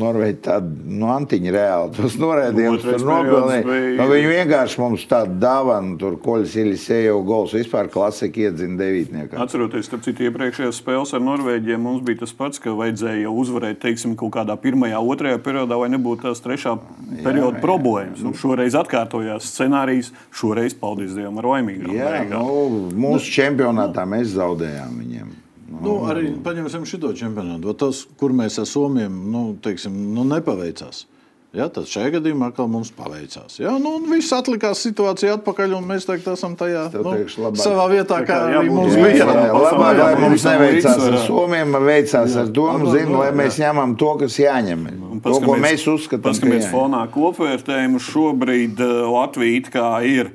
Norvēģi 0.00 0.38
tādu 0.44 0.72
nu, 0.90 1.06
antiņu 1.14 1.52
reāli. 1.54 2.08
Norēdījums 2.24 2.80
Otrais 2.82 3.02
tur 3.02 3.08
nopelnīja. 3.10 3.64
bija- 3.68 3.96
Nu, 4.00 4.06
viņi 4.10 4.30
vienkārši 4.32 4.78
mums 4.82 5.04
tādu 5.10 5.36
dāvanu, 5.42 5.98
tur 6.00 6.16
koļas 6.24 6.54
ilisēja 6.64 7.14
gols. 7.26 7.52
Vispār 7.54 7.88
klasika 7.92 8.44
iedzina 8.48 8.76
devītniekā. 8.80 9.38
Atceroties, 9.44 9.88
ka 9.92 9.98
citu 10.04 10.26
iepriekšējās 10.30 10.80
spēles 10.82 11.14
ar 11.14 11.20
Norvēģiem 11.20 11.78
mums 11.80 12.02
bija 12.06 12.18
tas 12.24 12.32
pats, 12.32 12.58
ka 12.58 12.70
vajadzēja 12.70 13.30
uzvarēt, 13.30 13.78
teiksim, 13.84 14.16
kaut 14.16 14.32
kādā 14.34 14.56
pirmajā, 14.60 14.98
otrajā 14.98 15.38
periodā, 15.38 15.78
lai 15.84 15.88
nebūtu 15.94 16.26
tās 16.28 16.42
trešā 16.44 16.74
perioda 17.22 17.60
problēmas. 17.62 18.24
Un 18.24 18.32
šoreiz 18.34 18.74
atkārtojās 18.74 19.46
scenārijs, 19.54 20.10
šoreiz, 20.34 20.74
paldies 20.74 21.14
Dievam, 21.14 21.38
ar 21.38 21.44
laimīgām 21.54 21.94
Jā, 21.94 22.24
nu, 22.30 22.90
mūsu 22.98 23.30
čempionātā 23.38 24.02
mēs 24.08 24.34
zaudējām 24.34 24.98
viņiem. 25.00 25.32
Nu, 25.64 25.96
arī 26.10 26.34
paņemsim 26.44 26.84
šo 26.88 27.12
čempionātu. 27.16 27.72
Tas, 27.78 28.04
kur 28.20 28.34
mēs 28.36 28.60
ar 28.60 28.68
Somiem 28.68 29.16
nu, 29.32 29.46
teiksim, 29.64 29.96
nu, 30.14 30.26
nepaveicās. 30.28 31.06
Ja, 31.54 31.68
tad 31.70 31.86
šajā 31.86 32.16
gadījumā 32.16 32.48
atkal 32.50 32.66
mums 32.66 32.88
paveicās. 32.96 33.60
Ja, 33.62 33.76
nu, 33.78 33.92
un 34.00 34.08
viss 34.10 34.32
atlikās 34.34 34.80
situācija 34.82 35.36
atpakaļ, 35.36 35.76
un 35.78 35.84
mēs 35.86 36.06
tagad 36.08 36.32
esam 36.32 36.56
tajā 36.58 36.88
nu, 36.96 37.12
teikšu, 37.14 37.44
savā 37.60 37.84
vietā, 37.92 38.16
Tā 38.18 38.26
kā 38.26 38.38
kā 38.42 38.58
arī 38.58 38.72
mums 38.74 38.96
Jā, 38.96 39.04
bija. 39.04 39.20
jā, 39.20 39.36
Jā, 39.38 39.52
labāk, 39.54 40.00
lai 40.00 40.08
jā, 40.10 40.18
mums 40.24 40.42
jā, 40.42 40.54
neveicās 40.56 40.88
ar 40.90 40.98
līdzsvarā. 40.98 41.20
Somiem, 41.28 41.76
veicās 41.86 42.34
ar 42.42 42.50
domu, 42.58 42.90
zinu, 42.90 43.20
lai 43.20 43.28
jā. 43.28 43.36
mēs 43.38 43.58
ņemam 43.62 43.94
to, 44.02 44.10
kas 44.24 44.38
jāņem. 44.42 44.82
Un 45.12 45.22
To, 45.22 45.36
ko 45.46 45.54
mēs 45.62 45.86
uzskatām, 45.86 46.24
ka 46.24 46.32
paskatāmies 46.32 46.66
jā. 46.66 46.72
fonā 46.74 47.04
kopvērtējumu, 47.14 48.02
šobrīd 48.02 48.82
eh, 48.82 48.96
Latvija 49.14 49.60
it 49.62 49.70
kā 49.78 49.92
ir 50.10 50.34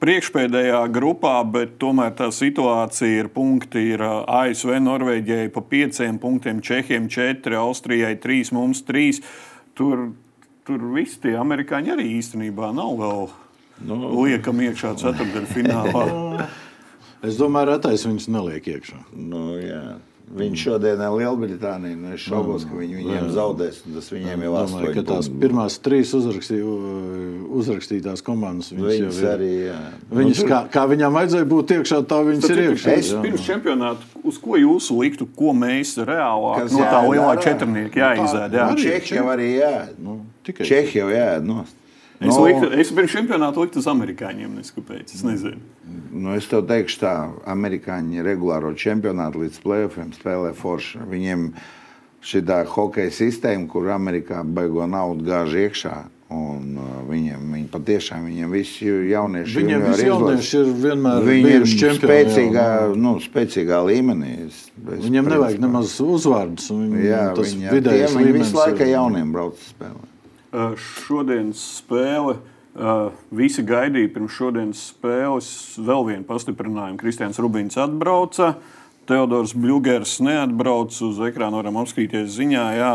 priekšpēdējā 0.00 0.80
grupā, 0.94 1.34
bet 1.44 1.76
tomēr 1.82 2.14
tā 2.18 2.30
situācija 2.34 3.24
ir 3.24 3.28
punkti. 3.34 3.82
Ir 3.94 4.04
ASV, 4.06 4.74
Norvēģijai 4.86 5.50
pa 5.54 5.62
pieciem 5.62 6.18
punktiem, 6.22 6.62
Čehijam 6.64 7.08
četri, 7.12 7.58
Austrijai 7.60 8.16
trīs, 8.20 8.52
mums 8.56 8.82
trīs. 8.88 9.20
Tur, 9.78 10.10
tur 10.68 10.88
visi 10.96 11.20
tie 11.24 11.36
amerikāņi 11.40 11.94
arī 11.96 12.08
īstenībā 12.18 12.72
nav 12.76 12.96
vēl 13.00 13.30
Nu. 13.80 13.96
liekam 14.24 14.60
iekšā 14.60 14.96
ceturtdaļfinālā. 15.00 16.04
Es 17.20 17.36
domāju, 17.36 17.68
retais 17.68 18.00
viņus 18.06 18.30
neliek 18.32 18.64
iekšā. 18.64 18.96
Nu, 19.12 19.58
jā. 19.60 19.98
Viņš 20.30 20.60
šodien 20.62 21.00
ir 21.02 21.10
Lielbritānija. 21.10 21.96
Nu, 21.98 22.12
es 22.14 22.20
šaubos, 22.22 22.62
ka 22.62 22.76
viņi 22.78 23.00
viņiem 23.00 23.24
zaudēs. 23.34 23.80
un 23.86 23.96
Tas 23.98 24.10
viņiem 24.14 24.44
jau 24.46 24.52
Domāju, 24.54 24.70
ka 24.70 24.90
astoņi 24.92 25.06
tās 25.08 25.26
punkti. 25.26 25.40
pirmās 25.42 25.78
trīs 25.82 26.12
uzrakstī, 26.14 26.58
uzrakstītās 27.60 28.22
komandas 28.22 28.70
viņas, 28.70 28.86
Viņas 28.92 29.18
jau 29.18 29.24
ir. 29.26 29.32
arī. 29.34 29.50
Jā. 29.66 29.78
Viņas, 30.20 30.38
Nu, 30.40 30.46
kā, 30.52 30.60
kā 30.70 30.84
viņām 30.90 31.16
vajadzēja 31.18 31.48
būt 31.50 31.74
iekšā, 31.76 31.98
tā 32.06 32.20
viņas 32.28 32.48
ir 32.54 32.62
iekšā. 32.68 32.94
Es 33.00 33.10
jā. 33.10 33.20
pirms 33.24 33.42
čempionāta, 33.48 34.06
uz 34.22 34.38
ko 34.38 34.54
jūs 34.60 34.90
liktu, 34.94 35.26
ko 35.36 35.50
mēs 35.56 35.96
reālāk 35.98 36.62
Kas 36.62 36.72
no 36.78 36.86
tā 36.86 37.02
lielā 37.10 37.34
četrnieka 37.42 38.00
jāizēd? 38.04 38.54
Jā. 38.54 38.68
arī 38.70 38.86
Čehi 38.86 39.16
jau 39.18 39.26
arī 39.34 39.48
jā. 39.58 39.74
Nu, 39.98 40.20
tikai 40.46 40.64
Čehi 40.70 40.98
jau 41.02 41.08
jā. 41.10 41.28
Nu. 41.42 41.64
Es, 42.20 42.36
Nu, 42.36 42.44
liktu, 42.44 42.68
es 42.76 42.90
pirms 42.92 43.14
čempionāta 43.16 43.62
liktu 43.62 43.80
uz 43.80 43.86
amerikāņiem, 43.88 44.58
neskapēc. 44.58 45.14
Es 45.16 45.22
nezinu. 45.24 45.56
Nu, 46.12 46.34
es 46.36 46.44
tev 46.50 46.66
teikšu, 46.68 46.98
tā 47.00 47.12
amerikāņi 47.48 48.20
regulāro 48.26 48.74
čempionātu 48.76 49.40
līdz 49.46 49.60
playoffiem 49.64 50.10
spēlē 50.12 50.50
forši. 50.58 51.00
Viņiem 51.08 51.46
šī 52.20 52.42
hokeja 52.74 53.10
sistēma, 53.16 53.64
kur 53.72 53.88
Amerikā 53.88 54.42
beigo 54.44 54.84
naudu 54.86 55.24
gāž 55.24 55.56
iekšā. 55.64 55.94
Un, 56.30 56.76
uh, 56.78 56.90
viņiem 57.10 57.40
viņi 57.56 57.64
patiešām 57.72 58.28
viņiem 58.28 58.52
visi 58.54 58.86
jaunieši 59.10 59.56
Viņiem 59.56 59.80
visi 59.88 60.04
jaunieši 60.06 60.52
ir 60.60 60.68
vienmēr 60.84 61.24
Viņi 61.26 61.40
ir 61.40 61.48
bijuši 61.48 61.78
čempioni, 61.80 62.04
spēcīgā, 62.04 62.66
jā, 62.70 62.84
nu, 63.02 63.14
spēcīgā 63.24 63.80
līmenī. 63.88 64.30
Es, 64.46 64.60
es 64.78 65.02
Viņam 65.08 65.26
nevajag 65.26 65.56
principā- 65.56 65.64
nemaz 65.64 65.96
uzvārdus. 66.04 66.68
un 66.70 66.94
Jā, 67.02 67.24
tas 67.34 67.50
viņi, 67.50 67.72
vidējais 67.74 68.14
viņi 68.14 68.28
līmenis 68.28 68.46
visu 68.46 68.60
laiku 68.60 68.86
ir- 68.86 68.92
jauniem 68.94 69.32
brauc 69.34 69.58
uz 69.58 69.72
spēlē. 69.74 70.04
Uh, 70.06 70.09
šodienas 70.52 71.62
spēle. 71.80 72.38
Uh, 72.70 73.10
visi 73.34 73.64
gaidīja 73.66 74.12
pirms 74.14 74.34
šodienas 74.36 74.82
spēles 74.92 75.48
vēl 75.82 76.04
vienu 76.06 76.26
pastiprinājumu. 76.28 77.00
Kristians 77.00 77.40
Rubīns 77.42 77.78
atbrauca. 77.80 78.54
Teodors 79.10 79.56
Bļūgers 79.58 80.20
neatbrauca 80.22 81.00
uz 81.08 81.18
ekrāna. 81.26 81.58
Varam 81.58 81.80
apskatīties 81.80 82.30
ziņā, 82.36 82.66
jā, 82.78 82.92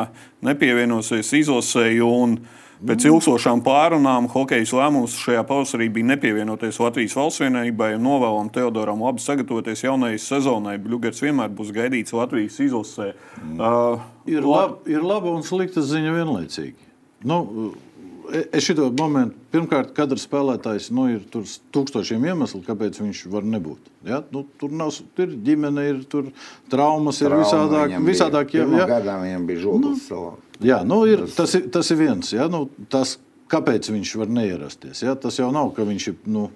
nepievienosies 0.48 1.34
izlasēju. 1.42 2.12
un 2.24 2.38
Pēc 2.86 3.06
ilgstošām 3.08 3.62
pārunām 3.64 4.26
hokejas 4.30 4.74
lēmums 4.76 5.14
šajā 5.24 5.46
pavasarī 5.48 5.88
bija 5.96 6.10
nepievienoties 6.10 6.80
Latvijas 6.84 7.16
valsts 7.16 7.42
vienībai 7.42 7.94
un 7.96 8.04
novēlam 8.04 8.50
Teodoram 8.54 9.00
labi 9.06 9.24
sagatavoties 9.24 9.86
jaunajai 9.86 10.20
sezonai. 10.20 10.76
Bļūgers 10.84 11.24
vienmēr 11.24 11.54
būs 11.56 11.72
gaidīts 11.76 12.14
Latvijas 12.14 12.60
izlasē. 12.68 13.14
Uh, 13.56 14.04
Ir, 14.28 14.44
lab, 14.44 14.82
ir 14.90 15.06
laba 15.06 15.32
un 15.32 15.44
slikta 15.46 15.84
ziņa 15.86 16.12
vienlaicīgi. 16.18 16.95
Nu, 17.24 17.74
e- 18.34 18.46
es 18.58 18.66
šo 18.66 18.90
momentu, 18.98 19.38
pirmkārt, 19.54 19.94
katrs 19.98 20.26
spēlētājs 20.28 20.90
nu, 20.96 21.08
ir 21.14 21.22
tur 21.32 21.46
tūkstošiem 21.76 22.26
iemeslu, 22.26 22.62
kāpēc 22.66 23.00
viņš 23.02 23.26
var 23.34 23.46
nebūt. 23.48 23.92
Ja? 24.06 24.24
Nu, 24.34 24.46
tur 24.60 24.74
nav 24.76 24.94
tur 25.18 25.28
ģimene, 25.28 25.86
ir 25.90 26.02
tur 26.10 26.32
traumas, 26.72 27.22
ir 27.22 27.36
visādāk. 27.36 27.96
Visādāk 28.06 28.52
pirmā 28.56 28.84
ja. 28.84 28.90
gadā 28.98 29.20
viņam 29.24 29.48
bija 29.50 29.64
žogas 29.68 30.10
salā. 30.10 30.36
Jā, 30.64 30.82
nu, 30.88 31.04
ir, 31.10 31.26
tas, 31.36 31.56
ir, 31.58 31.70
tas 31.74 31.90
ir 31.92 32.00
viens. 32.00 32.32
Ja? 32.34 32.50
Nu, 32.52 32.66
tas, 32.92 33.18
kāpēc 33.52 33.90
viņš 33.92 34.14
var 34.22 34.32
neierasties? 34.32 35.04
Ja? 35.06 35.16
Tas 35.20 35.40
jau 35.42 35.52
nav, 35.56 35.74
ka 35.78 35.88
viņš 35.88 36.12
ir. 36.12 36.22
Nu, 36.30 36.50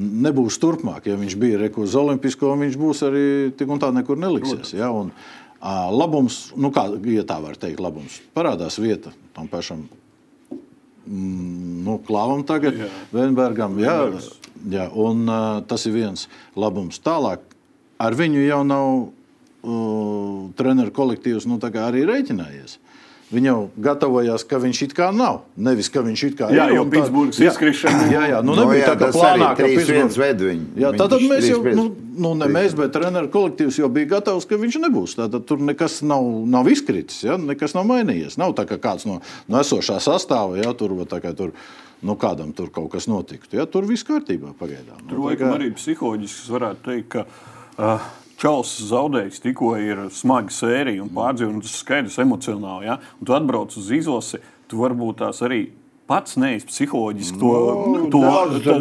Nebūs 0.00 0.56
turpmāk, 0.62 1.08
ja 1.10 1.16
viņš 1.18 1.34
bija 1.38 1.58
reku 1.58 1.82
uz 1.82 1.92
Olimpisko, 1.98 2.52
viņš 2.58 2.76
būs 2.78 3.00
arī 3.04 3.24
tik 3.58 3.68
un 3.74 3.80
tā 3.82 3.90
nekur 3.92 4.18
neliksies. 4.22 4.70
Ja? 4.78 4.88
Un, 4.94 5.10
labums, 5.60 6.50
nu 6.56 6.70
kā 6.72 6.86
ja 7.12 7.24
tā 7.28 7.36
var 7.42 7.58
teikt, 7.60 7.82
labums 7.84 8.20
parādās 8.36 8.78
vieta 8.80 9.12
tam 9.36 9.48
pašam 9.50 9.84
mm, 11.04 11.84
nu, 11.84 11.98
klāvam 12.06 12.44
tagad, 12.48 12.78
Jā. 12.80 12.88
Venbergam. 13.12 13.78
Jā, 13.82 13.96
jā, 14.72 14.88
un 14.88 15.24
uh, 15.28 15.60
tas 15.68 15.84
ir 15.88 15.96
viens 15.96 16.26
labums. 16.56 17.00
Tālāk 17.04 17.44
ar 18.00 18.16
viņu 18.16 18.44
jau 18.46 18.60
nav 18.64 18.90
uh, 19.00 20.48
treneru 20.56 20.94
kolektīvs 20.96 21.48
nu, 21.50 21.60
arī 21.60 22.06
rēķinājies. 22.08 22.78
Viņi 23.30 23.46
jau 23.46 23.58
gatavojās, 23.78 24.42
ka 24.50 24.58
viņš 24.58 24.78
it 24.88 24.92
kā 24.98 25.12
nav. 25.14 25.42
Nevis, 25.56 25.86
ka 25.88 26.00
viņš 26.02 26.22
it 26.26 26.34
kā 26.36 26.48
Jā, 26.50 26.64
ir. 26.72 26.80
un 26.80 26.88
tā- 26.90 26.96
Pitsburgas 26.96 27.38
Jā, 27.38 27.52
izkrišana- 27.52 28.08
Jā, 28.10 28.22
jā, 28.32 28.38
nu 28.42 28.56
Nu, 28.56 28.64
nebija 28.66 28.86
jā, 28.88 28.88
tā, 28.90 28.98
ka 28.98 29.10
plānā, 29.14 29.50
ka 29.56 29.62
3-1 29.62 29.76
Pitsburgas- 29.78 30.16
ved 30.18 30.38
viņu. 30.40 30.64
Jā, 30.82 30.90
tad 30.98 31.10
mēs 31.20 31.46
jau, 31.46 31.60
3-1. 31.62 31.74
nu, 31.76 31.84
nu, 32.18 32.34
ne 32.34 32.46
mēs, 32.46 32.74
bet 32.74 32.90
treneru 32.92 33.28
kolektīvs 33.30 33.78
jau 33.78 33.88
bija 33.88 34.08
gatavs, 34.18 34.48
ka 34.50 34.56
viņš 34.56 34.80
nebūs. 34.82 35.14
Tātad 35.14 35.46
tur 35.46 35.58
nekas 35.58 36.02
nav, 36.02 36.24
nav 36.46 36.66
izkritis, 36.66 37.22
ja? 37.22 37.36
nekas 37.38 37.74
nav 37.78 37.84
mainījies. 37.86 38.36
Nav 38.36 38.52
tā, 38.58 38.66
ka 38.66 38.76
kāds 38.78 39.06
no, 39.06 39.20
no 39.46 39.58
esošā 39.62 40.00
sastāva, 40.02 40.58
ja 40.64 40.72
tur, 40.74 40.90
va 40.98 41.04
tā 41.06 41.20
kā 41.22 41.30
tur, 41.36 41.52
nu, 42.02 42.16
kādam 42.16 42.52
tur 42.52 42.66
kaut 42.68 42.90
kas 42.90 43.06
notiktu. 43.06 43.54
Ja? 43.54 43.64
Tur 43.66 43.82
viss 43.86 44.02
kārtībā 44.02 44.54
pagaidām. 44.58 44.98
Nu, 45.04 45.08
Tur 45.08 45.18
tā 45.18 45.24
laikam 45.30 45.52
kā- 45.54 45.58
arī 45.60 45.70
psiholoģiski 45.78 46.50
varētu 46.50 46.82
teikt, 46.82 47.08
ka 47.14 47.24
uh, 47.78 48.00
Čels 48.40 48.70
zaudējis 48.88 49.42
tikko 49.44 49.74
ir 49.76 50.06
smaga 50.16 50.48
sērija 50.54 51.02
un 51.04 51.10
pārdzīvo, 51.12 51.50
un 51.58 51.60
tas 51.60 51.74
skaidrs 51.82 52.16
emocionāli. 52.22 52.86
Ja? 52.88 52.96
Un 53.20 53.28
tu 53.28 53.34
atbrauc 53.36 53.74
uz 53.76 53.90
izlasi, 53.92 54.40
tu 54.70 54.80
varbūt 54.80 55.20
tās 55.20 55.42
arī. 55.44 55.66
Pats 56.10 56.34
neesi 56.42 56.66
psiholoģiski 56.66 57.36
to 57.38 57.50
Nu, 57.86 58.08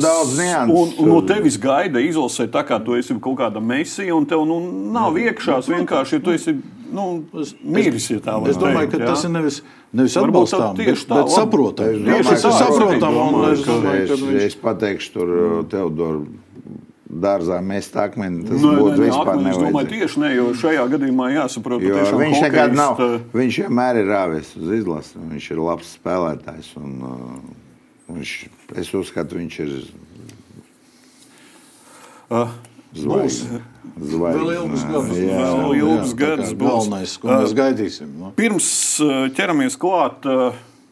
daudz 0.01 0.31
nianses. 0.39 0.71
un, 0.73 0.93
un 1.03 1.09
no 1.11 1.19
tevis 1.21 1.59
gaida 1.61 2.01
izlasē, 2.01 2.47
tā 2.49 2.63
kā 2.65 2.79
tu 2.81 2.95
esi 2.97 3.13
kaut 3.21 3.37
kāda 3.37 3.61
mesija, 3.61 4.15
un 4.17 4.25
tev 4.25 4.47
nu, 4.49 4.57
nav 4.95 5.13
iekšās 5.21 5.69
vienkārši, 5.69 6.17
ja 6.17 6.23
tu 6.25 6.33
esi 6.33 6.55
nu, 6.89 7.05
mīlis. 7.61 8.09
Ja 8.15 8.23
tā 8.25 8.39
var 8.41 8.49
Es 8.49 8.57
domāju, 8.57 8.87
teikt, 8.89 8.95
ka 8.95 9.03
ja? 9.03 9.11
tas 9.13 9.27
ir 9.27 9.33
nevis, 9.35 9.59
nevis 9.93 10.17
atbalstām, 10.17 10.73
tā 10.73 10.87
bet, 10.87 11.03
bet 11.05 11.13
labi. 11.19 11.35
saprotam. 11.35 11.85
Es 11.85 12.01
domāju, 12.01 12.25
tas 12.25 12.33
ir 12.33 12.49
ka- 12.49 12.57
saprotam. 12.65 13.13
es 13.53 14.47
Es 14.49 14.55
ka 14.57 14.61
pateikšu, 14.71 15.13
tur 15.13 15.27
Teodoru 15.69 16.25
dārzā 17.09 17.57
mest 17.65 17.95
akmeni. 17.97 18.43
Tas 18.45 18.61
Nu, 18.61 18.73
būtu 18.77 18.95
ne, 18.95 18.97
ne, 18.99 19.05
vispār 19.09 19.31
akmeņi, 19.33 19.49
es 19.49 19.57
domāju, 19.63 19.89
tieši 19.95 20.19
ne, 20.21 20.29
jo 20.35 20.47
šajā 20.61 20.83
gadījumā 20.93 21.29
jāsaprot, 21.33 21.81
Jo 21.81 22.03
viņš 22.19 22.41
nekad 22.45 22.75
nav. 22.77 22.93
hokejists, 22.99 23.33
Viņš 23.39 23.57
vienmēr 23.65 24.01
ir 24.03 24.11
rāvis 24.13 24.51
uz 24.59 24.69
izlasi. 24.77 25.17
Viņš 25.31 25.47
ir 25.55 25.63
labs 25.65 25.95
spēlētājs. 25.97 26.69
Un, 26.77 26.93
uh, 27.01 28.13
viņš, 28.13 28.35
es 28.83 28.93
uzskatu, 28.93 29.39
viņš 29.41 29.59
ir 29.65 29.73
uh, 32.29 32.53
zvaigznes. 32.93 33.61
vēl 33.99 34.53
ilgus 34.53 34.83
gadus. 34.85 35.17
Jā, 35.17 35.43
Vēl 35.59 35.77
ilgus 35.81 36.13
tā 36.13 36.17
kā 36.17 36.25
gadus 36.25 36.53
būs. 36.53 36.69
Galvenais, 36.69 37.17
ko 37.19 37.29
mēs 37.33 37.53
gaidīsim. 37.57 38.09
Nu. 38.21 38.31
Pirms 38.37 38.69
ķeramies 39.37 39.77
klāt, 39.81 40.25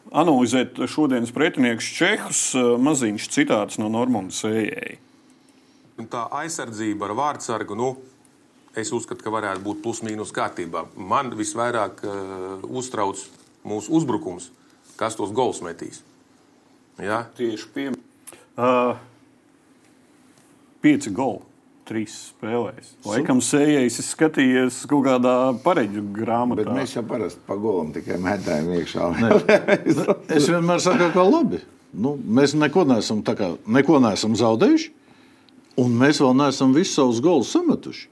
analizēt 0.08 0.80
šodienas 0.90 1.30
pretiniekus 1.34 1.88
Čehus, 1.98 2.42
maziņš 2.56 3.28
citāts 3.34 3.78
no 3.78 3.90
Normandas 3.92 4.42
ejai. 4.48 4.98
Tā 5.98 6.28
aizsardzība 6.44 7.08
ar 7.08 7.16
vārdsargu, 7.18 7.74
nu, 7.74 7.88
es 8.78 8.92
uzskatu, 8.94 9.24
ka 9.24 9.32
varētu 9.34 9.64
būt 9.64 9.80
plus-mínus 9.82 10.30
kārtībā. 10.36 10.84
Man 10.94 11.32
visvairāk 11.34 12.04
uh, 12.06 12.68
uztrauc 12.70 13.18
mūsu 13.66 13.96
uzbrukums, 13.98 14.52
kas 15.00 15.18
tos 15.18 15.34
gols 15.34 15.58
metīs. 15.66 16.04
Ja? 17.02 17.24
Tieši 17.34 17.70
pie 17.74 17.88
uh, 17.90 18.94
pieci 20.84 21.12
goli. 21.14 21.42
Trīs 21.88 22.14
spēlēs. 22.34 22.90
Laikam, 23.08 23.38
sējais 23.40 23.94
ir 24.02 24.04
skatījies 24.04 24.82
kaut 24.90 25.06
kādā 25.06 25.34
pareģu 25.64 26.02
grāmatā. 26.12 26.60
Bet 26.60 26.74
mēs 26.76 26.92
jau 26.98 27.02
parasti 27.08 27.40
pa 27.48 27.56
golam 27.56 27.94
tikai 27.94 28.18
mētājam 28.20 28.68
iekšā. 28.76 29.06
Es 30.36 30.50
vienmēr 30.52 30.82
saku, 30.84 31.08
ka 31.14 31.24
labi. 31.24 31.62
Nu, 31.96 32.12
mēs 32.20 32.52
neko 32.60 32.84
neesam, 32.90 33.22
tā 33.24 33.32
kā, 33.38 33.54
neko 33.64 34.02
neesam 34.04 34.36
zaudējuši, 34.36 34.90
un 35.78 35.98
mēs 35.98 36.22
vēl 36.22 36.36
neesam 36.38 36.74
visus 36.76 36.98
savus 36.98 37.20
golus 37.24 37.52
sametuši. 37.54 38.08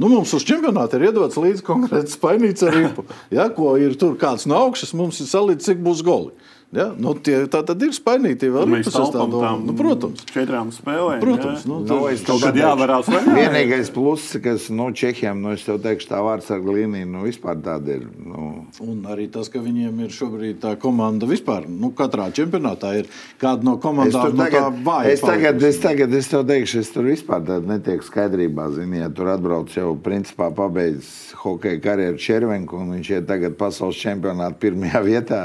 Nu, 0.00 0.08
mums 0.08 0.32
uz 0.32 0.44
čempionāta 0.48 0.96
ir 0.96 1.10
iedots 1.10 1.36
līdzi 1.36 1.64
konkrēts 1.66 2.16
spainīts 2.16 2.64
ar 2.64 2.72
ripu. 2.72 3.04
Ja, 3.34 3.50
ko 3.52 3.74
ir 3.76 3.92
tur 4.00 4.14
kāds 4.20 4.46
no 4.48 4.56
augšas, 4.56 4.94
mums 4.96 5.20
ir 5.20 5.28
salīdzināts, 5.28 5.68
cik 5.68 5.82
būs 5.84 6.00
goli. 6.06 6.32
Ja? 6.72 6.86
Nu, 6.96 7.12
tie, 7.20 7.42
tā 7.52 7.60
tad 7.68 7.82
ir 7.84 7.90
spainīti 7.92 8.48
vēl 8.48 8.64
Mēs 8.72 8.86
sastāvā. 8.88 9.26
tām 9.28 9.66
Nu, 9.68 9.74
protams. 9.76 10.22
četrām 10.24 10.70
spēlēm. 10.72 11.18
Protams, 11.20 11.66
jā. 11.66 11.68
nu, 11.68 11.80
Nu, 11.82 11.98
Kaut 12.00 12.22
tev 12.24 12.38
kad 12.40 12.54
pateikšu. 12.54 12.62
jāvarās? 12.64 13.10
Vienīgais 13.36 13.90
pluss, 13.92 14.36
kas 14.42 14.70
nu, 14.72 14.86
Čehijam, 14.96 15.42
nu, 15.44 15.52
es 15.52 15.66
tev 15.66 15.82
teikšu, 15.84 16.08
tā 16.08 16.22
vārdsarga 16.24 16.72
līnija 16.78 17.04
nu, 17.08 17.26
vispār 17.26 17.60
tāda 17.60 17.98
ir. 17.98 18.06
Nu, 18.24 18.64
Un 18.80 19.02
arī 19.12 19.26
tas, 19.30 19.50
ka 19.52 19.60
viņiem 19.60 20.00
ir 20.06 20.14
šobrīd 20.16 20.62
tā 20.62 20.72
komanda 20.80 21.28
vispār, 21.28 21.66
nu, 21.68 21.90
katrā 21.92 22.30
čempionātā 22.32 22.94
ir 23.02 23.10
kāda 23.42 23.62
no 23.68 23.76
komandām, 23.82 24.30
tur 24.30 24.34
no 24.38 24.44
tā 24.46 24.48
tagad, 24.50 24.80
vāja. 24.86 25.12
es, 25.12 25.20
tagad, 25.20 25.58
palikusi. 25.60 25.68
es 25.68 25.82
tagad 25.84 26.14
es 26.22 26.30
tev 26.32 26.46
teikšu, 26.48 26.80
es 26.86 26.90
tur 26.94 27.04
vispār 27.10 27.44
tādu 27.44 27.68
netieku 27.68 28.08
skaidrībā. 28.08 28.70
Zini, 28.78 29.02
ja 29.04 29.10
tur 29.12 29.28
atbrauc 29.34 29.68
jau 29.76 29.92
principā 30.00 30.48
pabeidzis 30.56 31.34
hokeja 31.42 31.80
karjeru 31.84 32.16
Červenku, 32.22 32.80
un 32.80 32.94
viņš 32.96 33.12
ir 33.18 33.24
tagad 33.28 33.56
pasaules 33.60 34.00
čempionāta 34.00 34.56
pirmajā 34.62 35.04
vietā, 35.04 35.42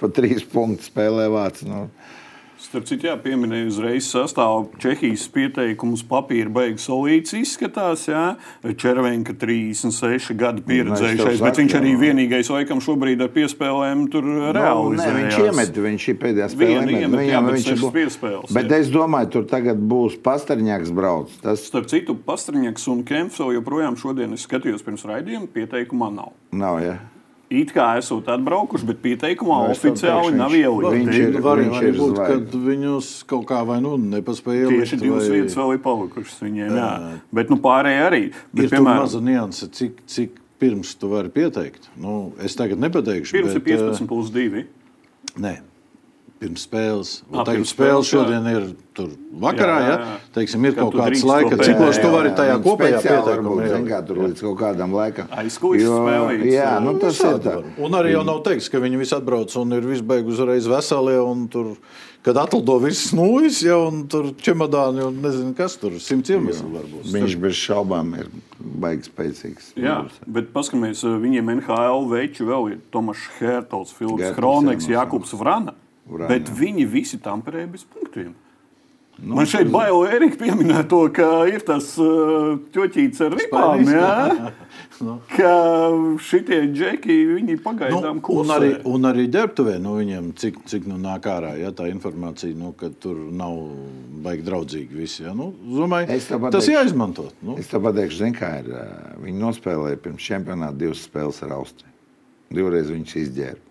pa 0.00 0.08
trīs 0.08 0.40
punktu 0.70 0.88
spēlē 0.90 1.28
vācu. 1.34 1.68
Nu, 1.70 1.84
Starp 2.60 2.84
citu, 2.84 3.06
jā, 3.08 3.14
pieminēju 3.16 3.70
uzreiz 3.70 4.04
sastāvu 4.12 4.66
Čehijas 4.78 5.22
pieteikumus. 5.32 6.02
Papīra 6.06 6.50
beigas 6.52 6.84
solīts 6.86 7.32
izskatās. 7.34 8.02
Jā. 8.06 8.36
Červenka 8.76 9.32
36 9.32 10.34
gadu 10.36 10.60
pieredzējušais, 10.68 11.40
Nu, 11.40 11.46
bet 11.46 11.56
saku, 11.56 11.62
viņš 11.62 11.76
arī 11.78 11.94
jā. 11.94 12.00
vienīgais 12.02 12.50
laikam 12.52 12.82
šobrīd 12.84 13.24
ar 13.24 13.30
piespēlēm 13.32 14.04
tur 14.12 14.28
Nu, 14.28 14.52
reāli 14.52 15.00
nē, 15.00 15.06
viņš 15.16 15.38
iemet, 15.46 15.80
viņš 15.88 16.06
ir 16.12 16.18
pēdējā 16.20 16.48
spēlē. 16.52 16.74
Iemet. 16.84 17.00
iemet, 17.00 17.24
jā, 17.32 17.40
bet 17.48 17.56
viņš 17.56 17.70
ir 17.72 17.84
piespēles, 17.96 18.52
Bet 18.52 18.68
jā. 18.68 18.82
es 18.84 18.92
domāju, 18.92 19.30
tur 19.38 19.48
tagad 19.48 19.80
būs 19.80 20.20
pastarņāks 20.20 20.92
brauc. 20.92 21.32
Tas 21.40 21.64
Starp 21.64 21.88
citu, 21.88 22.14
Pastrņaks 22.28 22.86
un 22.92 23.00
Kempfs 23.08 23.40
joprojām 23.40 23.96
šodien 23.96 24.36
es 24.36 24.44
skatījos 24.44 24.84
pirms 24.84 25.08
raidījuma, 25.08 25.48
pieteikumā 25.48 26.12
nav. 26.12 26.36
nav. 26.52 26.78
Ja? 26.84 26.98
It 27.50 27.72
kā 27.74 27.96
esot 27.98 28.28
atbraukuši, 28.30 28.86
bet 28.86 29.00
pieteikumā 29.02 29.56
tev 29.66 29.72
oficiāli 29.74 30.36
nav 30.38 30.52
ielikta. 30.54 30.92
viņš 30.94 31.16
ir- 31.18 31.40
Var 31.42 31.58
viņš 31.58 31.78
arī 31.80 31.88
ir 31.88 31.96
būt, 31.98 32.16
ka 32.16 32.58
viņus 32.68 33.08
kaut 33.26 33.46
kā 33.46 33.66
vai 33.66 33.80
nu 33.80 33.96
nepaspēja 33.98 34.68
Tieši 34.70 34.94
ielikt, 34.94 35.00
divas 35.02 35.28
vai- 35.28 35.40
vietas 35.40 35.56
vēl 35.56 35.72
ir 35.74 35.78
palikušas 35.78 36.38
viņiem. 36.46 36.70
Jā. 36.78 37.18
Bet 37.32 37.50
nu, 37.50 37.56
pārējie 37.56 38.02
arī. 38.06 38.32
Bet, 38.54 38.64
Ir 38.64 38.70
piemēram, 38.78 39.00
maza 39.02 39.18
nianse, 39.20 39.66
cik, 39.68 40.06
cik 40.06 40.30
pirms 40.60 40.94
tu 40.94 41.08
vari 41.08 41.28
pieteikt. 41.28 41.88
Nu, 41.98 42.32
es 42.38 42.54
tagad 42.54 42.78
nepateikšu. 42.78 43.32
pirms 43.32 43.54
ir 43.56 43.60
bet, 43.60 43.66
eh, 43.66 43.76
15 43.82 44.06
plus 44.06 44.30
2. 44.30 44.64
Nē, 45.36 45.58
pirms 46.40 46.62
spēles. 46.66 47.10
Un 47.30 47.44
Tagad 47.44 47.60
pirms 47.60 47.72
spēle 47.74 48.00
spēles, 48.00 48.08
jā. 48.08 48.10
šodien 48.16 48.46
ir 48.50 48.62
tur 48.96 49.08
vakarā. 49.42 49.76
Jā, 49.76 49.84
jā, 49.84 49.90
Ja? 49.90 49.96
jā. 50.00 50.18
Teiksim, 50.34 50.64
ir 50.64 50.74
Kad 50.74 50.80
kaut 50.82 50.92
tu 50.92 50.98
kāds 51.02 51.24
laika 51.28 51.58
cikls, 51.60 51.98
tu 52.00 52.10
vari 52.14 52.30
tajā 52.36 52.56
kopējā 52.64 53.00
pieteikumā. 53.04 53.56
varbūt, 53.68 54.06
tur 54.08 54.16
līdz 54.24 54.40
kaut 54.46 54.58
kādam 54.58 54.92
laikam. 54.96 55.28
Aizkulisēs 55.30 55.84
Jo- 55.84 55.98
spēlītas, 56.00 56.52
Jā, 56.52 56.70
nu, 56.82 56.98
tas 56.98 57.20
ir 57.20 57.26
Visādi 57.26 57.44
tā. 57.44 57.64
Un 57.84 57.90
arī 57.92 58.12
jau 58.16 58.24
nav 58.24 58.42
teiks, 58.44 58.68
ka 58.70 58.78
viņi 58.80 58.98
visi 58.98 59.14
atbrauc 59.14 59.56
un 59.60 59.72
ir 59.72 59.80
visi 59.82 60.02
beiguši 60.02 60.38
uzreiz 60.40 60.66
veselie. 60.66 61.18
un 61.24 61.48
Tur, 61.48 61.76
kad 62.22 62.36
atlido 62.36 62.78
viss 62.80 63.12
nūjas, 63.12 63.62
jau 63.64 63.88
un 63.88 64.06
tur 64.08 64.32
čemodāni 64.32 65.04
un 65.06 65.20
nezinu, 65.22 65.54
kas 65.56 65.76
tur 65.76 65.92
simts 66.00 66.28
iemeslu 66.30 66.72
var 66.72 66.82
būt. 66.84 67.12
Viņš 67.12 67.36
bez 67.40 67.54
šaubām 67.56 68.14
ir 68.18 68.26
baigi 68.60 69.08
spēcīgs. 69.08 69.72
Jā, 69.76 70.08
bet 70.26 70.52
paskatieties, 70.52 71.02
viņiem 71.04 71.60
NHL 71.60 72.08
veči 72.10 72.44
vēl 72.44 72.72
ir 72.72 72.78
Tomašs 72.92 73.28
Hertels, 73.38 73.92
Filips 73.92 74.36
Kroneks, 74.36 74.86
jā, 74.86 75.00
Jakubs 75.04 75.32
Vrana. 75.32 75.74
Vrana, 76.10 76.28
Bet 76.34 76.50
viņi 76.60 76.86
visi 76.90 77.18
tamperē 77.22 77.66
bez 77.70 77.86
punktiem. 77.86 78.34
Man 79.20 79.44
šeit 79.44 79.68
bail, 79.68 79.98
Erika, 80.08 80.38
pieminēt 80.40 80.86
to, 80.88 81.02
ka 81.12 81.42
ir 81.44 81.60
tas 81.68 81.90
uh, 82.00 82.54
ķoķīts 82.72 83.18
ar 83.26 83.34
ripām. 83.36 83.82
Jā, 83.92 84.12
ka 85.36 85.50
šitie 86.24 86.62
džeki, 86.72 87.16
viņi 87.34 87.56
pagaidām 87.60 88.16
Nu, 88.16 88.22
klusē. 88.24 88.46
un, 88.46 88.52
arī, 88.54 88.70
un 88.88 89.04
arī 89.10 89.26
ģērbtuvē, 89.34 89.74
nu, 89.84 89.98
viņiem 89.98 90.30
cik, 90.40 90.62
cik 90.72 90.88
nu, 90.88 90.96
nāk 91.04 91.28
ārā 91.28 91.52
ja, 91.60 91.68
tā 91.76 91.90
informācija, 91.92 92.56
nu, 92.56 92.72
ka 92.80 92.88
tur 93.02 93.18
nav 93.28 93.60
baigi 94.24 94.46
draudzīgi 94.48 95.00
visi. 95.02 95.26
Ja. 95.26 95.34
Nu, 95.36 95.50
domāju, 95.68 96.08
tas 96.14 96.30
pateikšu. 96.32 96.70
ir 96.72 96.78
jāizmanto. 96.78 97.28
Nu, 97.44 97.58
Es 97.60 97.68
tev 97.68 97.84
pateikšu, 97.90 98.22
zin, 98.24 98.36
kā 98.40 98.54
ir. 98.62 98.72
ā, 98.72 98.86
Viņi 99.20 99.36
nospēlēja 99.42 100.00
pirms 100.00 100.30
čempionāta 100.32 100.80
divas 100.80 101.04
spēles 101.04 101.42
ar 101.44 101.58
Austriju. 101.60 101.92
Divreiz 102.56 102.88
viņš 102.88 103.18
izģērba. 103.26 103.66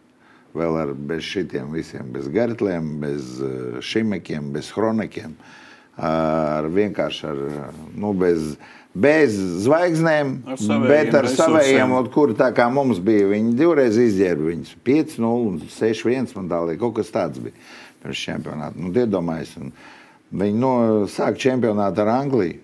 Vēl 0.58 0.78
ar 0.82 0.92
bez 0.94 1.24
šitiem 1.30 1.70
visiem, 1.76 2.08
bez 2.14 2.28
gartliem, 2.34 2.96
bez 3.04 3.36
ā, 3.44 3.82
šimekiem, 3.86 4.50
bez 4.56 4.72
chronekiem. 4.74 5.36
Ar 6.00 6.70
vienkārši 6.72 7.26
ar, 7.28 7.40
nu, 8.00 8.14
bez, 8.16 8.54
bez 8.96 9.36
zvaigznēm, 9.66 10.32
Ar 10.48 10.86
bet 10.88 11.12
ar 11.14 11.28
resursiem. 11.28 11.58
savējiem, 11.58 11.96
ot, 12.00 12.08
kur 12.14 12.32
tā 12.40 12.48
kā 12.56 12.70
mums 12.72 13.02
bija. 13.04 13.28
Viņi 13.34 13.52
divreiz 13.60 14.00
izģērba 14.00 14.48
viņus 14.54 14.78
5-0 14.88 15.32
un 15.50 15.60
6-1. 15.76 16.32
Man 16.40 16.48
tā 16.50 16.62
liekas, 16.70 16.82
kaut 16.86 16.96
kas 17.02 17.12
tāds 17.14 17.44
bija 17.44 17.54
pirms 18.00 18.24
čempionāta. 18.24 18.80
Nu, 18.80 18.94
iedomājies, 18.96 19.58
un 19.60 19.74
viņi 20.40 20.62
no, 20.64 20.74
sāk 21.12 21.38
čempionātu 21.42 22.06
ar 22.06 22.14
Angliju, 22.16 22.62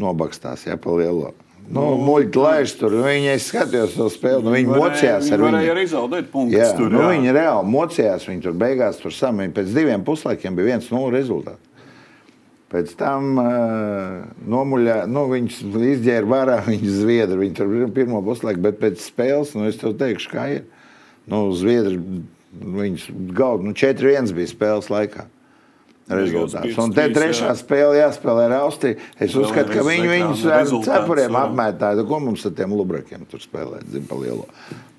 nobakstās, 0.00 0.64
ja 0.66 0.78
pa 0.80 0.96
lielo. 0.96 1.34
Nu, 1.68 1.84
Muļķi 2.00 2.40
laiž 2.40 2.72
tur, 2.80 2.94
viņi 3.04 3.28
es 3.34 3.46
skatījos 3.50 3.96
to 3.98 4.06
spēli, 4.12 4.40
nu, 4.46 4.52
viņi 4.54 4.70
mocījās 4.72 5.26
ar 5.34 5.42
viņu. 5.42 5.58
Arī 5.74 5.84
zaudēt 5.90 6.30
punktus. 6.32 6.56
Jā, 6.56 6.70
tur, 6.78 6.88
nu, 6.92 7.02
jā. 7.04 7.10
viņi 7.12 7.34
reāli 7.36 7.72
mocījās, 7.74 8.24
viņi 8.30 8.44
tur 8.46 8.54
beigās 8.56 9.00
tur 9.02 9.12
samēģināja. 9.12 9.56
Pēc 9.58 9.74
diviem 9.76 10.06
puslaikiem 10.06 10.56
bija 10.56 10.70
viens 10.70 10.88
nulle 10.94 11.12
rezultāts. 11.18 11.64
Pēc 12.72 12.90
tam 13.00 13.38
uh, 13.40 14.24
nomuļā, 14.48 15.02
nu, 15.08 15.26
viņš 15.28 15.60
izģēra 15.92 16.28
vārā, 16.28 16.58
viņš 16.70 16.88
zviedri. 17.02 17.40
Viņi 17.44 17.56
tur 17.60 17.72
bija 17.72 17.92
pirmo 18.00 18.24
puslaiku, 18.24 18.64
bet 18.64 18.80
pēc 18.80 19.04
spēles, 19.04 19.52
nu, 19.56 19.68
es 19.68 19.80
tev 19.80 19.96
teikšu, 20.00 20.32
kā 20.32 20.48
ir. 20.56 20.66
Nu, 21.28 21.46
zviedri, 21.56 22.00
viņus 22.56 23.10
gauda, 23.36 23.68
nu, 23.68 23.76
4-1 23.76 24.32
bija 24.36 24.52
spēles 24.56 24.88
laikā. 24.92 25.28
Rezultāts. 26.08 26.76
Un 26.80 26.92
te 26.96 27.04
5-3, 27.04 27.14
trešā 27.16 27.54
spēle 27.58 27.98
jāspēlē 27.98 28.46
ar 28.48 28.54
Austriju. 28.62 28.96
Es 29.20 29.34
uzskatu, 29.36 29.74
ka 29.74 29.84
viņi 29.84 30.08
viņus 30.08 30.44
ar 30.56 30.70
cepuriem 30.86 31.36
apmētāja. 31.36 32.04
Ko 32.08 32.20
mums 32.24 32.46
ar 32.48 32.54
tiem 32.56 32.72
lubrakiem 32.76 33.26
tur 33.28 33.42
spēlēt? 33.44 33.84
Zin, 33.92 34.06
pa 34.08 34.16
lielo. 34.16 34.46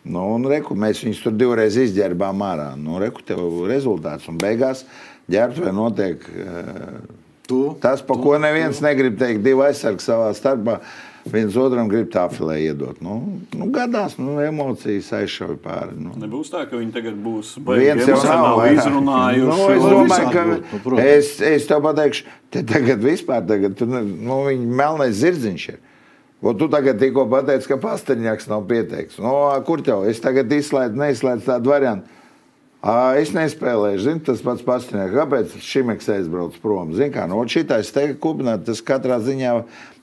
Nu, 0.06 0.28
un 0.36 0.46
reku, 0.50 0.78
mēs 0.78 1.02
viņus 1.04 1.24
tur 1.26 1.34
divreiz 1.38 1.78
izģērbām 1.82 2.46
ārā. 2.46 2.70
Nu, 2.78 3.00
reku, 3.02 3.26
tev 3.26 3.42
rezultāts. 3.70 4.30
Un 4.30 4.38
beigās 4.42 4.86
ģērbtuvē 5.34 5.74
notiek 5.76 6.30
uh, 6.30 7.02
tu, 7.50 7.64
tas, 7.82 8.06
pa 8.06 8.18
ko 8.22 8.38
neviens 8.42 8.82
negrib 8.86 9.18
teikt. 9.20 9.42
Divi 9.46 9.66
aizsargi 9.66 10.06
savā 10.06 10.30
starpā. 10.38 10.78
Viens 11.28 11.56
otram 11.60 11.90
grib 11.92 12.08
tā 12.14 12.24
filē 12.32 12.56
iedot. 12.64 13.02
Nu, 13.04 13.18
nu, 13.58 13.68
gadās, 13.74 14.16
nu, 14.22 14.38
emocijas 14.44 15.10
aizšauja 15.18 15.58
pāri. 15.64 15.98
Nu. 16.00 16.14
Nebūs 16.20 16.52
tā, 16.54 16.64
ka 16.70 16.80
viņi 16.80 16.94
tagad 16.96 17.18
būs 17.24 17.58
Viens 17.68 18.08
jau 18.08 18.20
nav 18.24 18.62
izrunājuši. 18.70 19.50
Nu, 19.50 19.58
es 19.74 19.84
domāju, 19.84 20.32
ka 20.32 20.46
būt, 20.48 20.64
nu, 20.72 20.82
protams. 20.86 21.12
es, 21.12 21.34
es 21.52 21.68
tev 21.70 21.84
pateikšu, 21.86 22.26
te 22.56 22.64
tagad 22.72 23.04
vispār 23.04 23.44
tagad, 23.50 23.76
tu, 23.80 23.90
nu, 23.90 24.40
viņa 24.48 24.80
melnais 24.82 25.20
zirdziņš 25.20 25.68
ir. 25.74 25.82
O, 26.40 26.54
tu 26.56 26.70
tagad 26.72 27.02
tikko 27.02 27.26
pateici, 27.32 27.68
ka 27.68 27.76
pastaņāks 27.84 28.48
nav 28.48 28.64
pieteikts. 28.70 29.20
Nu, 29.20 29.34
a, 29.50 29.58
kur 29.68 29.84
tev? 29.84 30.06
Es 30.08 30.24
tagad 30.24 30.52
izslēdzu, 30.56 30.96
neizslēdzu 31.02 31.50
tādu 31.52 31.74
variantu. 31.74 32.19
Es 32.80 33.34
nespēlēju, 33.36 34.00
zinu, 34.00 34.22
tas 34.24 34.40
pats 34.40 34.64
pastiņāks. 34.64 35.12
Kāpēc 35.12 35.56
šim 35.60 35.90
aizbrauc 35.92 36.54
prom? 36.64 36.94
Zini, 36.96 37.12
kā, 37.12 37.26
nu, 37.28 37.42
šitais 37.44 37.92
te 37.92 38.06
kupināt, 38.16 38.64
tas 38.70 38.80
katrā 38.80 39.18
ziņā, 39.20 39.58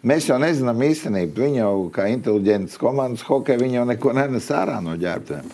mēs 0.05 0.29
jau 0.29 0.37
nezinām 0.43 0.85
īstenību. 0.85 1.41
Viņi 1.41 1.63
jau 1.63 1.87
kā 1.95 2.11
inteliģents 2.13 2.77
komandas 2.77 3.25
hokeja, 3.25 3.63
viņi 3.63 3.79
jau 3.79 3.87
neko 3.89 4.13
nenes 4.21 4.51
ārā 4.53 4.83
no 4.85 4.93
ģērbtēm. 5.01 5.49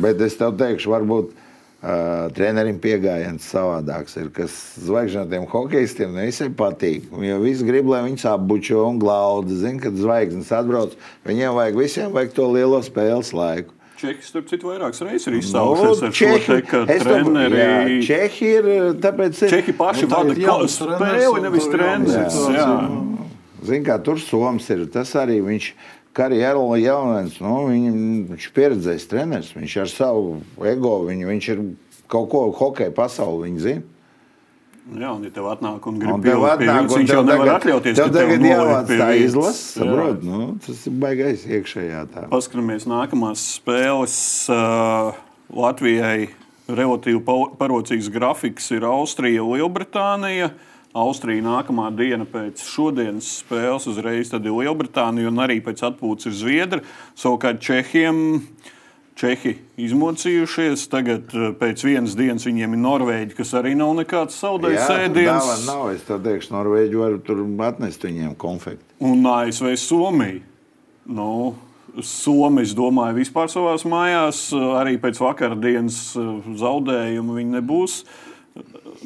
Bet 0.00 0.24
es 0.24 0.38
tev 0.40 0.56
teikšu, 0.56 0.88
varbūt 0.94 1.34
uh, 1.34 2.32
trenerim 2.32 2.80
pieejams 2.80 3.44
savādāks 3.52 4.16
ir, 4.22 4.32
kas 4.32 4.56
zvaigžņotiem 4.88 5.44
hokeistiem 5.52 6.16
nevisai 6.16 6.48
patīk. 6.48 7.12
Jo 7.28 7.42
visi 7.44 7.68
grib, 7.68 7.92
lai 7.92 8.06
viņus 8.08 8.24
apbučo 8.32 8.86
un 8.88 9.04
glauda. 9.04 9.52
Zini, 9.52 9.84
kad 9.84 10.00
zvaigznes 10.00 10.48
atbrauc, 10.56 10.96
viņiem 11.28 11.60
vajag 11.60 11.80
visiem 11.84 12.16
vajag 12.16 12.36
to 12.40 12.48
lielo 12.56 12.80
spēles 12.88 13.36
laiku. 13.36 13.76
Čehi, 14.04 14.20
starp 14.20 14.48
citu, 14.50 14.68
vairākas 14.68 15.00
reizes 15.06 15.26
ir 15.30 15.36
izsaukušies 15.38 16.00
Nu, 16.02 16.08
ar 16.08 16.12
šo 16.18 16.30
te, 16.44 16.58
ka 16.68 16.80
treneri. 17.24 17.56
jā, 17.56 17.76
Čehi 18.04 18.48
ir, 18.58 18.68
tāpēc 19.00 19.38
ir. 19.46 19.52
Čehi 19.54 19.72
paši 19.78 20.04
Nu, 20.04 20.10
vada 20.12 20.34
treneris, 20.36 20.76
spēli, 20.76 21.42
nevis 21.46 21.68
treneris. 21.72 22.12
situācija. 22.12 22.58
jā. 22.58 22.68
Zini, 23.64 23.84
kā 23.86 23.96
tur 24.04 24.20
Soms 24.20 24.68
ir. 24.74 24.84
Tas 24.92 25.14
arī 25.16 25.38
viņš, 25.40 25.70
Erla 26.44 26.76
Jaunens, 26.82 27.40
nu, 27.40 27.54
viņ, 27.70 27.96
viņš 28.34 28.44
ir 28.50 28.52
pieredzējis 28.58 29.08
treneris. 29.08 29.54
Viņš 29.56 29.76
ar 29.80 29.88
savu 29.88 30.36
ego, 30.68 30.98
viņu, 31.08 31.30
viņš 31.32 31.48
ir 31.54 31.62
kaut 32.12 32.28
ko 32.30 32.44
hokeja 32.60 32.92
pasauli, 32.94 33.48
viņi 33.48 33.64
zina. 33.64 33.82
Jā, 34.84 35.14
un 35.16 35.22
ja 35.24 35.30
tev 35.32 35.46
atnāk 35.48 35.86
un 35.88 35.94
Un 35.96 36.00
grib 36.02 36.26
tev 36.26 36.42
atnāk, 36.44 36.90
un 36.92 37.00
viņš 37.00 37.12
jau 37.14 37.22
nevar 37.24 37.46
tagad, 37.48 37.62
atļauties, 37.62 37.96
tev 37.96 38.10
tagad 38.12 38.42
jāvāc 38.44 38.90
tā 38.92 39.06
izlase, 39.16 39.62
saprot? 39.78 40.20
Nu, 40.28 40.40
tas 40.60 40.82
ir 40.90 40.98
baigais 41.00 41.46
iekšējā 41.48 42.02
tā. 42.12 42.26
Paskatāmies 42.28 42.84
nākamās 42.90 43.46
spēles. 43.56 44.16
Uh, 44.52 45.16
Latvijai 45.54 46.28
relatīvi 46.68 47.20
pa- 47.24 47.50
parocīgs 47.60 48.10
grafiks 48.12 48.70
ir 48.76 48.84
Austrija, 48.88 49.40
Lielbritānija. 49.44 50.50
Austrija 50.94 51.42
nākamā 51.42 51.88
diena 51.96 52.26
pēc 52.28 52.60
šodienas 52.68 53.26
spēles 53.40 53.88
uzreiz 53.90 54.30
ir 54.36 54.44
Lielbritānija 54.46 55.32
un 55.32 55.40
arī 55.42 55.58
pēc 55.64 55.80
atpūtas 55.88 56.28
ir 56.30 56.36
Zviedri. 56.38 56.84
Savukārt 57.18 57.58
Čehiem 57.64 58.46
Čehi 59.14 59.52
izmocījušies. 59.78 60.88
Tagad 60.90 61.34
eh, 61.34 61.52
pēc 61.58 61.84
vienas 61.86 62.16
dienas 62.18 62.46
viņiem 62.48 62.74
ir 62.74 62.82
Norvēģi, 62.82 63.36
kas 63.38 63.54
arī 63.58 63.76
nav 63.78 63.92
nekāds 64.00 64.38
saudējis 64.42 64.88
ēdiens. 64.90 65.50
Jā, 65.50 65.60
nav. 65.68 65.84
Es 65.94 66.02
tā 66.08 66.18
teikšu, 66.22 66.54
Norvēģi 66.56 66.98
var 66.98 67.20
tur 67.26 67.44
atnest 67.68 68.06
viņiem 68.06 68.34
konfekti. 68.40 68.82
Un 69.04 69.22
ASV 69.30 69.76
Somija. 69.78 70.42
Nu, 71.04 71.54
Somija, 72.02 72.66
es 72.66 72.74
domāju, 72.74 73.20
vispār 73.20 73.50
savā 73.52 73.76
mājās, 73.86 74.48
arī 74.80 74.96
pēc 74.98 75.20
vakardienas 75.22 76.00
zaudējuma 76.58 77.38
viņi 77.38 77.58
nebūs 77.60 78.00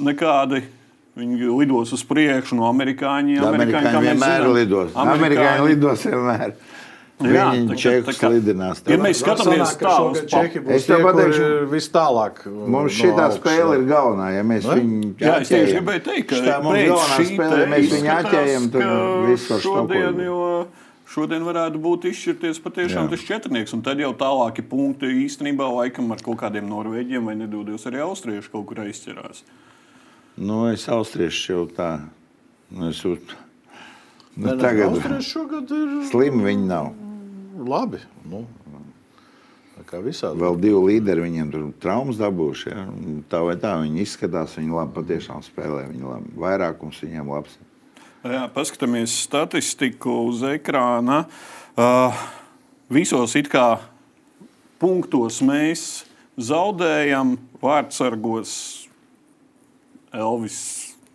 nekādi. 0.00 0.64
Viņi 1.18 1.48
lidos 1.50 1.90
uz 1.96 2.04
priekšu 2.06 2.54
no 2.54 2.68
amerikāņiem. 2.68 3.42
Amerikāņi, 3.42 3.90
amerikāņi 3.90 4.02
vienmēr 4.06 4.44
lidos. 4.54 4.92
Amerikāņi, 4.94 5.16
amerikāņi 5.18 5.64
lidos 5.66 6.04
vienmēr. 6.06 6.52
Viņi 7.18 7.76
čekus 7.78 8.20
lidinās. 8.22 8.80
Ja 8.86 8.96
mēs 9.02 9.18
skatāmies 9.24 9.72
tālāk, 9.80 10.58
es 10.70 10.84
tev 10.86 11.02
pateikšu, 11.02 11.46
vis 11.72 11.88
tālāk. 11.90 12.44
Mums 12.46 12.94
šī 12.94 13.08
no 13.16 13.24
spēle 13.34 13.78
ir 13.80 13.86
galvenā. 13.88 14.28
Ja 14.36 14.44
mēs 14.46 14.68
viņu 14.68 15.16
jā, 15.18 15.32
es 15.42 15.50
tieši 15.50 15.80
gribēju 15.80 16.04
teikt, 16.06 16.28
ka 16.30 16.42
tā 16.44 16.58
mums 16.62 16.84
galvenā 16.86 17.24
spēle, 17.32 17.56
ja 17.58 17.70
mēs 17.72 17.88
viņu 17.94 18.12
atķējam, 18.14 18.68
tad 18.74 18.92
viss 19.26 19.50
var 19.50 19.64
šodien, 19.64 20.20
jo 20.28 20.44
šodien 21.08 21.48
varētu 21.48 21.82
būt 21.88 22.06
izšķirties 22.12 22.62
patiešām 22.62 23.08
jā. 23.08 23.12
tas 23.16 23.26
četrnieks. 23.32 23.74
Un 23.74 23.82
tad 23.88 24.04
jau 24.04 24.12
tālāki 24.20 24.62
punkti 24.70 25.10
īstenībā 25.24 25.66
laikam 25.74 26.14
ar 26.14 26.22
kaut 26.22 26.38
kādiem 26.44 26.70
norvēģiem 26.70 27.32
vai 27.32 27.34
nedodies 27.40 27.88
arī 27.90 28.04
austrieši 28.06 28.54
kaut 28.54 28.68
kur 28.70 28.84
aizķerās. 28.84 29.42
Nu, 30.38 30.68
es 30.70 30.86
austriešu 30.86 31.50
jau 31.50 31.66
tā. 31.74 31.90
Nu, 32.70 32.92
es 32.92 33.02
nu, 34.38 34.54
tagad 34.54 35.02
šogad 35.26 35.74
ir. 35.74 35.94
Slimi 36.12 36.46
viņi 36.46 36.66
nav 36.70 36.94
labi. 37.58 38.00
Nu, 38.28 38.44
kā 39.88 40.00
visādi. 40.04 40.40
Vēl 40.42 40.58
divi 40.60 40.80
līderi 40.92 41.24
viņiem 41.24 41.52
tur 41.52 41.68
traumas 41.82 42.18
dabūjuši. 42.20 42.72
Ja? 42.72 42.84
Tā 43.30 43.42
vai 43.46 43.56
tā 43.60 43.76
viņi 43.82 44.02
izskatās, 44.04 44.56
viņi 44.58 44.74
labi 44.74 44.96
patiešām 44.98 45.44
spēlē. 45.46 45.86
Viņi 45.92 46.08
labi. 46.08 46.34
Vairākums 46.42 47.00
viņiem 47.04 47.30
labs. 47.32 47.58
Jā, 48.26 48.48
paskatāmies 48.52 49.14
statistiku 49.24 50.24
uz 50.28 50.42
ekrāna. 50.46 51.22
Uh, 51.78 52.16
visos 52.90 53.36
it 53.38 53.46
kā 53.52 53.78
punktos 54.82 55.38
mēs 55.46 55.86
zaudējam, 56.38 57.36
vārdsargos 57.62 58.52
Elvis 60.14 60.58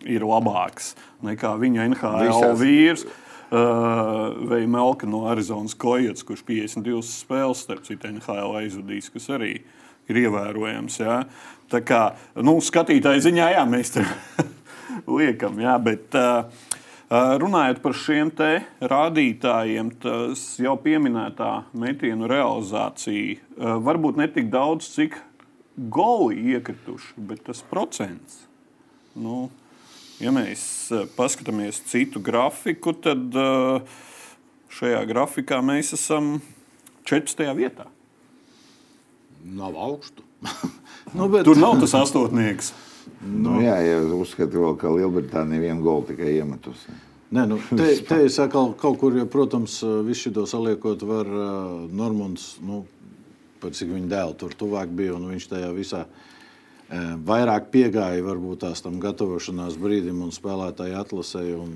ir 0.06 0.24
labāks 0.24 0.92
nekā 1.24 1.54
viņa 1.60 1.86
NHL 1.90 2.18
Visās. 2.22 2.58
vīrs. 2.60 3.06
Uh, 3.54 4.48
vai 4.48 4.64
Melka 4.66 5.06
no 5.06 5.28
Arizonas 5.30 5.76
Kojots, 5.78 6.24
kurš 6.26 6.40
52 6.48 7.04
spēles 7.06 7.60
starp 7.62 7.84
citu 7.86 8.08
NHL 8.10 8.56
aizvadījis, 8.58 9.12
kas 9.14 9.28
arī 9.36 9.50
ir 10.10 10.18
ievērojams. 10.24 10.96
Jā. 10.98 11.20
Tā 11.70 11.80
kā 11.86 12.00
nu, 12.42 12.56
skatītāju 12.58 13.22
ziņā, 13.28 13.52
jā, 13.54 13.62
mēs 13.70 13.94
tur 13.94 14.10
liekam, 15.20 15.60
jā, 15.62 15.76
bet 15.86 16.18
uh, 16.18 16.48
runājot 17.44 17.78
par 17.84 17.94
šiem 17.94 18.32
rādītājiem, 18.90 19.92
tas 20.02 20.42
jau 20.58 20.74
pieminētā 20.82 21.52
metienu 21.78 22.26
realizācija 22.26 23.78
varbūt 23.86 24.18
ne 24.18 24.28
tik 24.34 24.50
daudz, 24.50 24.90
cik 24.96 25.20
goli 25.94 26.56
iekrituši, 26.56 27.14
bet 27.30 27.46
tas 27.46 27.62
procents. 27.70 28.48
Nu, 29.14 29.46
Ja 30.22 30.30
mēs 30.34 30.62
eh, 30.94 31.06
paskatāmies 31.16 31.80
citu 31.90 32.22
grafiku, 32.22 32.94
tad 32.94 33.34
eh, 33.34 33.96
šajā 34.74 35.02
grafikā 35.10 35.58
mēs 35.64 35.94
esam 35.96 36.36
14. 37.08 37.42
vietā. 37.58 37.88
Nav 39.44 39.74
augstu. 39.76 40.22
nu, 41.16 41.28
bet... 41.32 41.42
Tur 41.46 41.58
nav 41.58 41.80
tas 41.82 41.96
astotnieks. 41.98 42.72
Nu, 43.24 43.58
jā, 43.64 43.74
ja 43.84 43.98
uzskatu, 44.16 44.62
vēl, 44.62 44.76
ka 44.80 44.92
Lielbritānija 44.92 45.66
vienu 45.66 45.84
golu 45.84 46.06
tikai 46.08 46.36
iemetusi. 46.38 46.94
Nē, 47.34 47.46
nu, 47.50 47.58
te, 47.80 47.90
te 48.06 48.20
es 48.28 48.38
atkal 48.40 48.72
kaut 48.80 49.00
kur, 49.00 49.16
ja, 49.18 49.26
protams, 49.28 49.80
visu 50.06 50.30
šo 50.30 50.46
saliekot, 50.48 51.02
var 51.08 51.28
uh, 51.28 51.88
Normons, 51.90 52.54
nu, 52.64 52.84
par 53.60 53.74
cik 53.74 53.90
viņa 53.90 54.12
dēlu 54.12 54.38
tur 54.38 54.54
tuvāk 54.60 54.92
bija, 54.94 55.16
un 55.18 55.26
viņš 55.32 55.50
tajā 55.50 55.72
visā 55.74 56.04
uh, 56.06 56.33
vairāk 56.90 57.70
piegāja 57.72 58.24
varbūt 58.24 58.64
tās 58.66 58.84
tam 58.84 59.00
gatavošanās 59.02 59.78
brīdim 59.80 60.22
un 60.26 60.34
spēlētāju 60.34 60.98
atlasēji. 61.00 61.56
Un, 61.58 61.74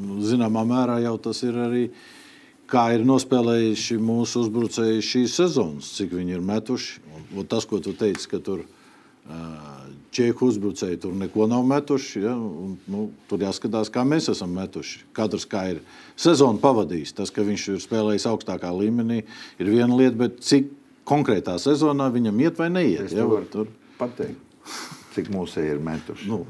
nu, 0.00 0.18
zināmā 0.24 0.64
mērā 0.68 1.00
jau 1.04 1.16
tas 1.20 1.42
ir 1.44 1.58
arī, 1.60 1.84
kā 2.70 2.90
ir 2.96 3.04
nospēlējuši 3.08 3.98
mūsu 4.00 4.44
uzbrucēji 4.46 5.06
šīs 5.06 5.38
sezonas, 5.42 5.94
cik 5.98 6.14
viņi 6.16 6.38
ir 6.38 6.44
metuši. 6.44 7.00
Un, 7.14 7.26
un 7.40 7.50
tas, 7.50 7.68
ko 7.68 7.82
tu 7.84 7.94
teici, 7.96 8.30
ka 8.30 8.40
tur 8.42 8.64
čehu 10.10 10.48
uzbrucēji 10.50 10.98
tur 11.04 11.12
neko 11.14 11.46
nav 11.50 11.62
metuši. 11.68 12.22
Ja? 12.24 12.34
Un, 12.34 12.74
nu, 12.90 13.06
tur 13.30 13.42
jāskatās, 13.44 13.92
kā 13.92 14.02
mēs 14.06 14.30
esam 14.32 14.52
metuši. 14.56 15.04
Katrs 15.16 15.46
kā 15.50 15.66
ir 15.74 15.82
sezonu 16.18 16.58
pavadījis. 16.62 17.14
Tas, 17.20 17.32
ka 17.34 17.44
viņš 17.46 17.68
ir 17.74 17.82
spēlējis 17.84 18.26
augstākā 18.30 18.72
līmenī, 18.74 19.22
ir 19.60 19.70
viena 19.70 19.94
lieta, 19.94 20.16
bet 20.24 20.40
cik 20.46 20.72
konkrētā 21.08 21.56
sezonā 21.62 22.10
viņam 22.12 22.42
iet 22.42 22.58
vai 22.58 22.70
neiet. 22.72 23.14
Ja? 23.14 23.28
Tur 23.52 23.70
pateikt, 24.00 24.66
cik 25.14 25.30
mūsu 25.34 25.62
ir 25.66 25.80
metuši. 25.84 26.30
Nu, 26.30 26.42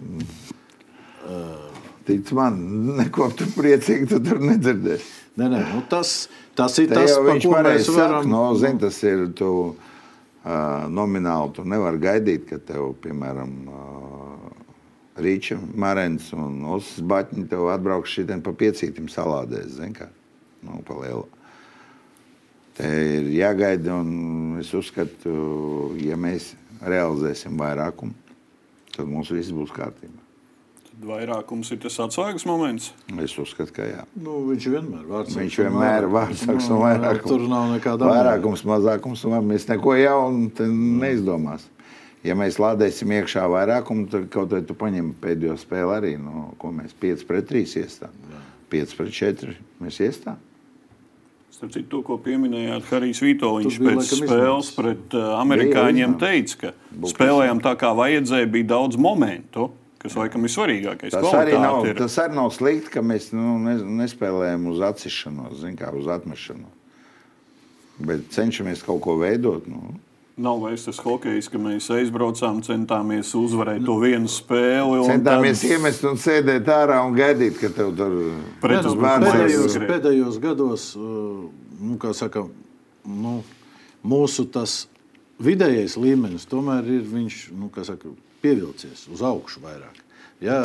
uh, 1.27 1.71
Tic 2.11 2.31
man, 2.35 2.57
neko 2.97 3.29
tu 3.37 3.47
priecīgi 3.55 4.09
tu 4.11 4.19
tur 4.25 4.41
nedzirdēsi. 4.43 5.11
Nē, 5.39 5.47
nē, 5.53 5.61
nu 5.75 5.83
tas, 5.91 6.25
tas 6.59 6.79
ir 6.83 6.89
tas, 6.91 7.13
pa 7.13 7.37
ko 7.39 7.53
mēs 7.63 7.91
varam. 7.95 8.27
No, 8.31 8.41
zin, 8.59 8.81
tas 8.83 8.97
ir 9.07 9.29
tu, 9.37 9.51
uh, 9.77 10.87
nomināli, 10.91 11.53
tu 11.55 11.65
nevari 11.69 12.01
gaidīt, 12.03 12.49
ka 12.49 12.59
tev, 12.73 12.95
piemēram, 13.05 13.53
uh, 13.69 14.49
Rīča, 15.21 15.59
Marens 15.77 16.31
un 16.33 16.65
Osakas 16.73 17.05
Baķiņi 17.13 17.47
tev 17.51 17.69
atbrauks 17.75 18.17
šitien 18.17 18.43
pa 18.43 18.55
piecītim 18.57 19.11
salādēs, 19.13 19.77
zin 19.77 19.93
kā, 19.97 20.09
nu, 20.67 20.81
pa 20.87 20.97
lielu. 21.03 21.27
Te 22.81 22.89
ir 23.21 23.29
jāgaida, 23.37 24.01
un 24.01 24.61
es 24.63 24.73
uzskatu, 24.77 25.35
ja 26.01 26.17
mēs 26.19 26.55
realizēsim 26.85 27.59
vairākumu, 27.61 28.15
tad 28.95 29.09
mums 29.09 29.31
viss 29.35 29.53
būs 29.55 29.73
kārtībā. 29.75 30.27
Tad 30.91 31.07
vairākums 31.09 31.71
ir 31.75 31.81
tas 31.85 31.99
atslēgas 32.05 32.47
moments. 32.49 32.91
Es 33.23 33.37
uzskatu, 33.41 33.73
ka 33.77 33.89
jā. 33.89 34.05
Nu, 34.19 34.41
viņš 34.51 34.69
vienmēr 34.75 35.05
ir 35.05 35.11
vārds. 35.11 35.37
Viņš 35.39 35.59
vienmēr 35.63 36.07
ir 36.07 36.13
vārds 36.13 36.47
nu, 36.49 36.81
vairākums. 36.83 37.29
Tur 37.31 37.47
nav 37.51 37.69
nekāda 37.75 38.11
vairākums, 38.11 38.65
mazākums. 38.69 39.27
Mēs 39.47 39.69
neko 39.71 39.97
jaunu 40.01 40.71
neizdomāsim. 41.01 41.77
Ja 42.21 42.35
mēs 42.37 42.59
lādēsim 42.61 43.15
iekšā 43.17 43.47
vairākumu, 43.49 44.05
tad 44.13 44.27
kaut 44.33 44.51
vai 44.53 44.61
tu 44.69 44.75
paņem 44.77 45.15
pēdējo 45.23 45.55
spēli 45.63 45.95
arī, 45.95 46.11
no, 46.21 46.51
ko 46.61 46.69
mēs 46.77 46.93
5 47.01 47.25
pret 47.25 47.49
3 47.49 47.79
iestājām. 47.81 48.19
5 48.71 48.97
pret 48.99 49.15
4 49.17 49.55
mēs 49.81 50.03
iestājām. 50.05 50.50
Citu, 51.61 51.85
to, 51.93 51.99
ko 52.07 52.17
pieminējāt, 52.25 52.87
Harijs 52.89 53.21
Vitoļņš 53.21 53.77
pēc 53.85 54.13
spēles 54.23 54.71
pret 54.77 55.17
amerikāņiem 55.19 56.17
teica, 56.21 56.57
ka 56.63 56.73
Būs 57.03 57.13
spēlējām 57.13 57.61
tā, 57.65 57.75
kā 57.81 57.93
vajadzēja, 57.99 58.49
bija 58.49 58.71
daudz 58.73 58.97
momentu. 59.01 59.69
Kas 60.01 60.15
laikam 60.17 60.47
ir 60.49 60.53
svarīgākais. 60.55 61.13
Tas 61.13 61.35
arī, 61.37 61.59
nav, 61.61 61.83
ir. 61.85 61.99
tas 61.99 62.15
arī 62.23 62.39
nav 62.39 62.49
slikti, 62.57 62.89
ka 62.95 63.03
mēs 63.05 63.35
nu, 63.37 63.59
nespēlējam 64.01 64.71
uz 64.73 64.81
atsišanos, 64.89 65.67
kā, 65.77 65.91
uz 65.93 66.09
atmešanu. 66.09 66.71
Bet 68.09 68.31
cenšamies 68.33 68.81
kaut 68.87 69.03
ko 69.05 69.19
veidot. 69.21 69.69
Nu. 69.69 69.99
Nav 70.41 70.63
vairs 70.63 70.87
tas 70.87 70.97
hokejs, 71.05 71.51
ka 71.53 71.59
mēs 71.61 71.91
aizbraucām, 71.93 72.63
centāmies 72.65 73.35
uzvarēt 73.37 73.85
to 73.85 73.99
vienu 74.01 74.31
spēli. 74.31 75.03
Centāmies 75.09 75.61
tad... 75.61 75.75
iemest 75.77 76.07
un 76.09 76.17
sēdēt 76.21 76.71
ārā 76.73 77.01
un 77.05 77.17
gaidīt, 77.19 77.59
ka 77.61 77.69
tev 77.77 77.93
tur 77.99 78.17
pretus 78.63 78.97
bērns. 78.97 79.29
Pēdējos, 79.29 79.77
pēdējos 79.91 80.39
gados, 80.41 80.87
uh, 80.97 81.45
nu, 81.83 81.99
kā 82.01 82.15
saka, 82.17 82.47
nu, 83.05 83.35
mūsu 84.01 84.47
tas 84.55 84.87
vidējais 85.45 85.99
līmenis 86.01 86.49
tomēr 86.49 86.89
ir 86.89 87.05
viņš, 87.09 87.43
nu, 87.61 87.69
saka, 87.85 88.15
pievilcies 88.41 89.07
uz 89.13 89.25
augšu 89.27 89.61
vairāk. 89.65 90.01
Ja, 90.41 90.57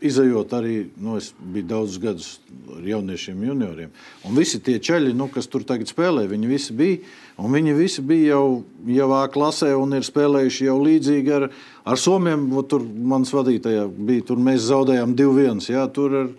izējot 0.00 0.52
arī, 0.56 0.74
nu, 0.96 1.18
es 1.18 1.32
biju 1.36 1.66
daudzus 1.68 2.00
gadus 2.00 2.28
ar 2.72 2.84
jauniešiem, 2.86 3.40
junioriem. 3.50 3.90
Un 4.24 4.38
visi 4.38 4.60
tie 4.64 4.78
ceļi, 4.80 5.12
nu, 5.16 5.26
kas 5.32 5.50
tur 5.50 5.66
tagad 5.68 5.90
spēlē, 5.90 6.24
viņi 6.30 6.48
visi 6.48 6.76
bija. 6.76 7.00
Viņi 7.38 7.74
visi 7.76 8.02
bija 8.02 8.38
jau, 8.38 8.62
jau 8.90 9.10
A 9.14 9.26
klasē 9.30 9.74
un 9.78 9.92
ir 9.94 10.06
spēlējuši 10.06 10.64
jau 10.66 10.78
līdzīgi 10.82 11.34
ar, 11.36 11.44
ar 11.86 12.00
Somiem. 12.00 12.48
Tur 12.70 12.82
mans 12.82 13.30
vadītājā 13.34 13.84
bija, 13.94 14.24
tur 14.30 14.40
mēs 14.42 14.64
zaudējām 14.70 15.12
2-1. 15.18 15.60
Ja, 15.70 15.84
tur 15.92 16.16
ar, 16.22 16.30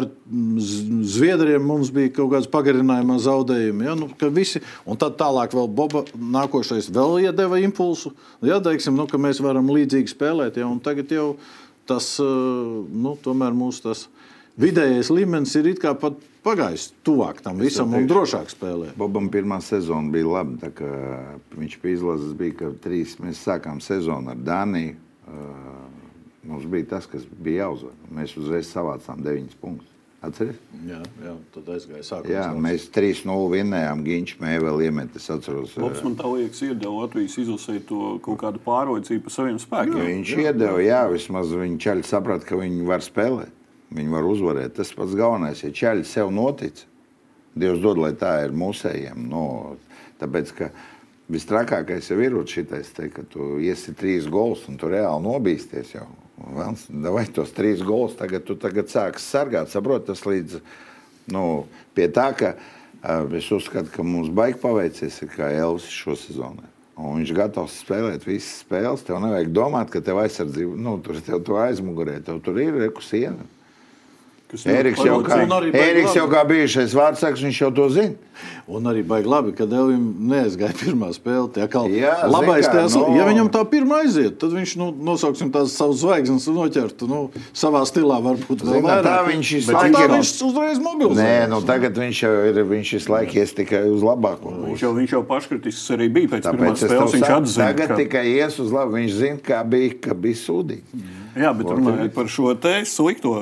ar 0.00 0.06
Zviedriem 1.14 1.66
mums 1.68 1.92
bija 1.94 2.10
kaut 2.16 2.32
kāds 2.32 2.50
pagarinājuma 2.50 3.18
zaudējumi. 3.22 3.86
Ja, 3.86 3.98
nu, 4.00 4.08
visi, 4.34 4.62
un 4.88 4.98
tad 4.98 5.18
tālāk 5.20 5.54
vēl 5.54 5.68
Boba 5.70 6.06
nākošais 6.14 6.88
vēl 6.94 7.28
iedeva 7.28 7.60
impulsu. 7.62 8.14
Ja, 8.42 8.62
teiksim, 8.64 8.96
nu, 8.98 9.06
ka 9.10 9.20
mēs 9.20 9.42
varam 9.44 9.70
līdzīgi 9.70 10.14
spēlēt. 10.16 10.58
Ja, 10.62 10.72
tagad 10.82 11.14
jau 11.14 11.28
tas, 11.88 12.14
nu, 12.20 13.16
tomēr 13.24 13.56
mūsu 13.56 13.88
tas 13.88 14.06
vidējais 14.60 15.10
līmenis 15.10 15.54
ir 15.58 15.72
it 15.72 15.82
kā 15.82 15.94
pat 15.98 16.20
pagājis 16.44 16.90
tuvāk 17.06 17.40
tam 17.44 17.58
visam 17.62 17.94
un 17.96 18.06
drošāk 18.10 18.52
spēlē. 18.52 18.92
Bobam 19.00 19.30
pirmā 19.32 19.58
sezona 19.64 20.12
bija 20.14 20.30
laba. 20.38 20.70
kā 20.76 20.92
Viņš 21.54 21.80
bija 21.82 21.98
izlases, 21.98 22.36
bija 22.38 22.60
ka 22.60 22.70
trīs. 22.84 23.16
Mēs 23.22 23.42
sākām 23.46 23.82
sezonu 23.84 24.34
ar 24.34 24.40
Dāniju. 24.44 24.98
Uh, 25.24 25.84
Mums 26.44 26.66
bija 26.68 26.84
tas, 26.88 27.06
kas 27.08 27.24
bija 27.40 27.64
jāuzvar. 27.64 27.94
Mēs 28.12 28.36
uzreiz 28.36 28.68
savācām 28.68 29.22
9 29.24 29.56
punktus. 29.60 29.93
Atceries? 30.24 30.60
Jā, 30.88 31.00
jā, 31.24 31.32
tad 31.54 31.68
aizgāja 31.74 32.04
sākumā. 32.06 32.32
Jā, 32.32 32.44
mēs 32.66 32.86
3-0 32.94 33.50
vinnējām. 33.52 34.04
Ginčs 34.06 34.38
mēvēl 34.42 34.84
iemet. 34.86 35.18
Es 35.18 35.28
atceros. 35.32 35.76
Labs 35.80 36.04
man 36.06 36.16
tā 36.18 36.30
liekas, 36.30 36.62
iedeva 36.66 37.04
Latvijas 37.04 37.36
izlasē 37.42 37.76
to 37.88 38.14
kaut 38.24 38.40
kādu 38.42 38.62
pārliecību 38.64 39.26
par 39.26 39.36
saviem 39.36 39.60
spēkiem. 39.62 40.00
Viņš 40.00 40.32
iedeva, 40.44 40.80
jā, 40.84 41.02
vismaz 41.12 41.52
viņi 41.54 41.78
ķēļi 41.84 42.08
saprata, 42.08 42.48
ka 42.48 42.58
viņi 42.60 42.88
var 42.88 43.04
spēlēt. 43.04 43.60
Viņi 43.94 44.10
var 44.16 44.26
uzvarēt. 44.26 44.74
Tas 44.78 44.90
pats 44.96 45.14
galvenais, 45.18 45.62
ja 45.62 45.70
ķēļi 45.74 46.08
sev 46.08 46.32
notic. 46.34 46.82
Dievs 47.54 47.84
dod, 47.84 48.00
lai 48.02 48.14
tā 48.18 48.40
ir 48.48 48.56
mūsējiem. 48.58 49.28
No, 49.30 49.44
tāpēc, 50.18 50.50
ka 50.58 50.72
Vistrakākais 51.30 52.10
jau 52.10 52.18
ir 52.20 52.34
šitais, 52.44 52.90
te, 52.92 53.08
ka 53.08 53.22
tu 53.24 53.56
iesi 53.56 53.94
trīs 53.96 54.26
gols 54.28 54.66
un 54.68 54.76
tu 54.76 54.90
reāli 54.92 55.24
nobīsties 55.24 55.94
jau. 55.94 56.08
Velns, 56.38 56.86
Vai 56.90 57.26
tos 57.30 57.52
trīs 57.54 57.82
gols 57.86 58.16
tagad, 58.18 58.48
tagad 58.60 58.90
sāksi 58.90 59.24
sargāt? 59.24 59.70
Saproti, 59.70 60.08
tas 60.10 60.24
līdz 60.26 60.60
nu, 61.34 61.64
pie 61.94 62.08
tā, 62.12 62.30
ka 62.36 62.54
es 63.36 63.50
uzskatu, 63.54 63.92
ka 63.94 64.06
mums 64.06 64.32
baigi 64.34 64.58
paveicies, 64.62 65.22
kā 65.36 65.52
Elvis 65.54 65.86
šo 65.92 66.16
sezonu. 66.18 66.64
Un 66.94 67.18
viņš 67.18 67.32
ir 67.32 67.38
gatavs 67.38 67.80
spēlēt 67.82 68.26
visas 68.26 68.62
spēles. 68.62 69.02
Tev 69.06 69.18
nevajag 69.22 69.50
domāt, 69.54 69.90
ka 69.90 70.02
tev 70.04 70.20
aizsardzība, 70.22 70.76
nu, 70.78 70.94
tur 71.02 71.18
tev 71.26 71.58
aizmugurē, 71.58 72.20
tev 72.22 72.38
tur 72.44 72.60
ir 72.62 72.76
rekusiena. 72.84 73.46
Ļoti 74.54 75.06
jau, 75.08 75.18
kā, 75.26 75.36
labi. 75.50 75.72
jau 76.14 76.28
kā 76.30 76.44
bijušais 76.46 76.94
vārdsargs, 76.94 77.42
viņš 77.42 77.60
jau 77.64 77.70
to 77.74 77.88
zina. 77.90 78.14
Un 78.66 78.82
arī 78.88 79.02
baigi 79.06 79.28
labi, 79.28 79.52
ka 79.54 79.66
Devim 79.68 80.14
neaizgāja 80.30 80.72
pirmā 80.80 81.10
spēle. 81.14 81.52
Tie 81.54 81.66
kā 81.70 81.82
Jā, 81.92 82.14
labais, 82.32 82.66
tās, 82.66 82.94
nu- 82.96 83.14
ja 83.14 83.26
viņam 83.28 83.50
tā 83.52 83.60
pirmā 83.68 84.00
aiziet, 84.02 84.38
tad 84.40 84.50
viņš 84.56 84.76
nu, 84.80 84.88
nosauksim 85.04 85.50
tās 85.52 85.74
savas 85.76 86.00
zvaigznes 86.00 86.46
un 86.48 86.56
noķertu 86.56 87.06
nu, 87.08 87.30
savā 87.54 87.84
stilā. 87.86 88.16
Varbūt 88.24 88.64
vēl 88.64 88.80
vairāk. 88.82 89.04
tā 89.04 89.18
viņš 89.28 89.66
Bet 89.66 89.74
laiku 89.76 89.94
tā 89.98 90.04
ir- 90.04 90.14
viņš 90.16 90.30
uzreiz 90.48 90.78
mobilizē. 90.82 91.22
Nē, 91.28 91.48
nu 91.52 91.60
tagad 91.62 91.94
viņš 91.94 92.22
jau 92.24 92.32
ir, 92.48 92.54
viņš 92.64 92.92
visu 92.98 93.12
laiku 93.12 93.34
ies 93.38 93.52
tikai 93.52 93.84
uz 93.90 94.02
labāko 94.02 94.54
Viņš 94.64 94.80
jau, 94.80 94.94
viņš 94.94 95.10
jau 95.12 95.22
paškritisks 95.28 95.90
arī 95.94 96.08
bija 96.12 96.28
pēc 96.28 96.42
Tāpēc 96.48 96.58
pirmās 96.58 96.78
spēles. 96.80 97.14
Viņš 97.14 97.30
atzina, 97.36 97.66
tagad 97.68 97.88
ka 97.88 97.96
tikai 97.96 98.24
ies 98.40 98.58
uz 98.58 98.72
labu. 98.72 98.96
Viņš 98.96 99.10
zina, 99.12 99.38
kā 99.44 99.60
bija, 99.68 100.00
ka 100.00 100.14
bija 100.14 100.34
sūdīgi. 100.34 100.82
Jā, 101.34 101.50
bet 101.56 101.66
runājot 101.70 102.14
par 102.14 102.30
šo 102.30 102.52
te 102.60 102.76
slikto, 102.88 103.34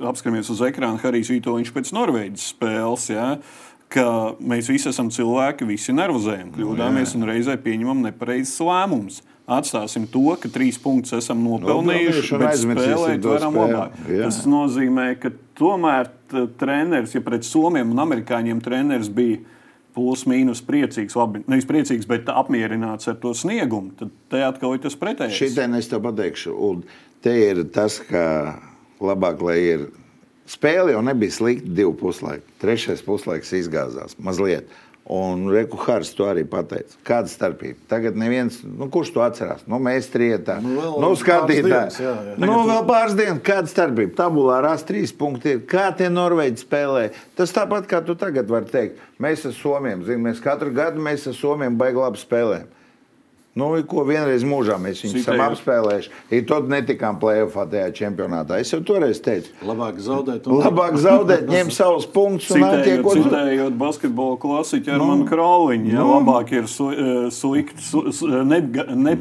apskatāmies 0.00 0.50
uz 0.52 0.62
ekrāna 0.66 1.00
Harijs 1.02 1.30
Vitoļņš 1.34 1.72
pēc 1.76 1.94
Norvēģijas 1.96 2.50
spēles. 2.54 3.08
Jā. 3.12 3.28
Ka 3.92 4.06
mēs 4.42 4.66
visi 4.72 4.90
esam 4.90 5.12
cilvēki, 5.14 5.68
visi 5.68 5.94
nervozējam, 5.94 6.50
kļūdāmies 6.56 7.14
un 7.14 7.28
reizē 7.28 7.54
pieņemam 7.62 8.02
nepareizes 8.08 8.58
lēmumus. 8.66 9.22
Atstāsim 9.46 10.08
to, 10.10 10.24
ka 10.42 10.50
trīs 10.50 10.74
punktus 10.82 11.14
esam 11.20 11.44
nopelnījuši, 11.46 12.32
un 12.34 12.42
bet 12.42 12.56
spēlēt 12.58 13.28
varam 13.30 13.60
labāk. 13.60 13.92
Jā. 14.10 14.24
Tas 14.26 14.40
nozīmē, 14.50 15.12
ka 15.22 15.30
tomēr 15.58 16.10
treneris, 16.58 17.14
ja 17.14 17.22
pret 17.22 17.46
somiem 17.46 17.94
un 17.94 18.02
amerikāņiem 18.02 18.58
treneris 18.64 19.12
bija 19.14 19.38
plus 19.96 20.26
mīnus 20.28 20.60
priecīgs, 20.66 21.14
labi, 21.16 21.40
nevis 21.48 21.64
priecīgs, 21.68 22.08
bet 22.10 22.26
apmierināts 22.28 23.08
ar 23.08 23.16
to 23.22 23.30
sniegumu, 23.38 23.94
tad 23.96 24.10
te 24.32 24.42
atkal 24.44 24.74
ir 24.76 24.82
tas 24.84 24.98
pretējais. 24.98 25.38
Šitien 25.38 25.78
es 25.78 25.88
tev 25.88 26.02
pateikšu, 26.04 26.52
un 26.52 26.82
te 27.26 27.34
ir 27.42 27.64
tas, 27.74 27.98
ka 28.06 28.56
labāk, 29.02 29.42
lai 29.42 29.58
ir 29.74 29.86
spēle 30.46 30.94
jau 30.94 31.02
nebija 31.04 31.34
slikta 31.34 31.74
divu 31.74 31.96
puslaiku. 31.98 32.46
Trešais 32.62 33.02
puslaiks 33.06 33.54
izgāzās 33.58 34.14
mazliet. 34.22 34.70
Un 35.06 35.44
Reku 35.54 35.78
Hārs 35.78 36.08
to 36.18 36.24
arī 36.26 36.42
pateica. 36.50 36.96
Kāda 37.06 37.30
starpība? 37.30 37.78
Tagad 37.86 38.16
neviens, 38.18 38.56
nu, 38.66 38.88
kurš 38.90 39.12
to 39.14 39.22
atcerās? 39.22 39.60
Nu, 39.70 39.78
mēs 39.78 40.08
trietā. 40.10 40.56
Nu, 40.62 40.72
vēl 40.80 40.96
nu, 41.04 41.10
skatītāji. 41.14 42.08
Nu, 42.42 42.56
vēl 42.66 42.82
pāris 42.88 43.14
dienas. 43.14 43.38
Kāda 43.46 43.70
starpība? 43.70 44.16
Tabulā 44.18 44.58
rās 44.66 44.82
trīs 44.86 45.14
punkti. 45.14 45.54
ir. 45.54 45.60
Kā 45.70 45.92
tie 45.94 46.10
Norvēģi 46.10 46.64
spēlē? 46.64 47.04
Tas 47.38 47.54
tāpat 47.54 47.86
kā 47.90 48.02
tu 48.02 48.18
tagad 48.18 48.50
vari 48.50 48.66
teikt. 48.72 48.98
Mēs 49.22 49.46
ar 49.46 49.54
Somiem, 49.54 50.02
zin, 50.08 50.26
mēs 50.26 50.42
katru 50.42 50.74
gadu 50.74 51.06
mēs 51.06 51.30
ar 51.30 51.38
Somiem 51.38 51.78
baigi 51.78 52.02
labi 52.02 52.22
spēlējam. 52.24 52.66
Nu, 53.56 53.70
ko 53.88 54.02
vienreiz 54.04 54.42
mūžā 54.44 54.76
mēs 54.76 54.98
viņus 55.00 55.22
esam 55.22 55.40
apspēlējuši. 55.46 56.10
Ir 56.36 56.42
tad 56.44 56.66
netikām 56.68 57.16
plēsoņā 57.22 57.64
tajā 57.72 57.86
čempionātā. 57.96 58.58
Es 58.60 58.70
jau 58.74 58.82
toreiz 58.84 59.16
teicu, 59.24 59.48
Labāk 59.64 59.96
zaudēt. 59.96 60.46
un- 60.46 60.60
labāk 60.60 60.98
zaudēt, 61.00 61.46
ņemt 61.48 61.72
savus 61.72 62.04
punktus 62.06 62.50
un 62.50 62.60
Citējot, 62.60 62.82
attiekot. 62.82 63.16
citējot 63.24 63.78
basketbola 63.78 64.36
klasiķu 64.36 64.92
ar 64.92 64.98
manu 64.98 65.24
krauliņu. 65.24 65.90
Ja, 65.92 66.04
labāk 66.04 66.52
ir 66.52 66.66
su, 66.68 66.90
eh, 66.92 67.30
suikt, 67.32 67.80
su, 67.80 68.12
su, 68.12 68.26
ne, 68.44 68.60
ne, 68.94 69.16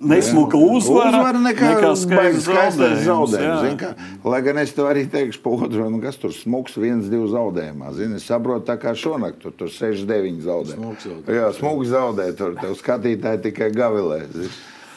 nesmuka 0.00 0.58
uzvara, 0.60 1.08
Uzvara 1.08 1.40
nekā 1.40 1.70
nekā 1.74 1.90
skaistais 1.96 2.44
zaudējums. 2.46 3.04
zaudējums. 3.06 3.76
Kā? 3.80 3.90
Lai 4.24 4.40
gan 4.44 4.58
es 4.58 4.72
tev 4.76 4.90
arī 4.90 5.06
teikšu, 5.10 5.40
pa 5.42 5.50
otru, 5.56 5.88
nu, 5.90 6.00
kas 6.02 6.16
tur 6.20 6.30
smūgs, 6.36 6.76
viens, 6.80 7.08
divi 7.08 7.28
zaudējumā. 7.32 7.92
Zini, 7.96 8.20
es 8.20 8.28
saprotu, 8.28 8.66
tā 8.68 8.76
kā 8.80 8.92
šonakt 8.94 9.40
tur, 9.42 9.52
tur 9.56 9.68
6, 9.72 10.04
9 10.06 10.40
zaudē. 10.44 10.76
Smuks 10.76 11.06
zaudē. 11.08 11.36
Jā, 11.40 11.50
smūgs 11.56 11.92
zaudē, 11.94 12.30
tur 12.36 12.54
tev 12.60 12.76
skatītāji 12.76 13.42
tikai 13.50 13.70
gavilē. 13.72 14.22
zini. 14.32 14.50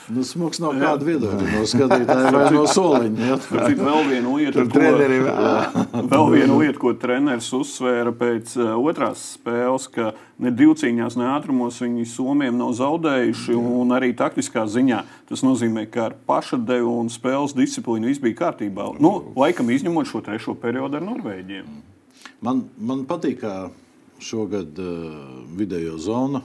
Nu, 0.09 0.23
smuks 0.25 0.57
nav 0.61 0.73
kāda 0.79 1.05
viedokļa 1.05 1.47
no 1.53 1.65
skatītāja 1.69 2.29
vai 2.33 2.45
no 2.53 2.63
soliņa. 2.69 3.35
Citu, 3.45 3.83
Vēl 3.83 4.07
viena 4.09 4.31
lieta, 4.33 4.53
Tur 4.55 4.69
trenerim 4.73 5.27
Vēl 6.09 6.31
viena 6.33 6.55
lieta, 6.57 6.79
ko 6.81 6.93
treneris 6.97 7.49
uzsvēra 7.53 8.13
pēc 8.17 8.55
uh, 8.57 8.71
otrās 8.81 9.21
spēles, 9.35 9.85
ka 9.93 10.11
ne 10.41 10.53
divcīņās, 10.55 11.17
ne 11.19 11.27
ātrumos 11.29 11.77
viņi 11.83 12.07
Somijam 12.09 12.57
nav 12.57 12.73
zaudējuši. 12.79 13.57
Un 13.59 13.93
arī 13.93 14.09
taktiskā 14.17 14.65
ziņā 14.69 15.03
tas 15.29 15.45
nozīmē, 15.45 15.85
ka 15.93 16.07
ar 16.09 16.17
pašadevu 16.29 16.95
un 17.03 17.11
spēles 17.13 17.53
disciplīnu 17.57 18.09
viss 18.09 18.23
bija 18.23 18.39
kārtībā. 18.45 18.89
Nu, 19.03 19.13
laikam 19.37 19.69
izņemot 19.69 20.09
šo 20.09 20.23
trešo 20.25 20.57
periodu 20.57 20.97
ar 20.97 21.05
Norvēģiem. 21.05 21.69
Man, 22.45 22.65
man 22.81 23.05
patīk, 23.09 23.43
ka 23.43 23.69
šogad 24.23 24.79
uh, 24.81 25.21
video 25.59 25.99
zona 26.01 26.41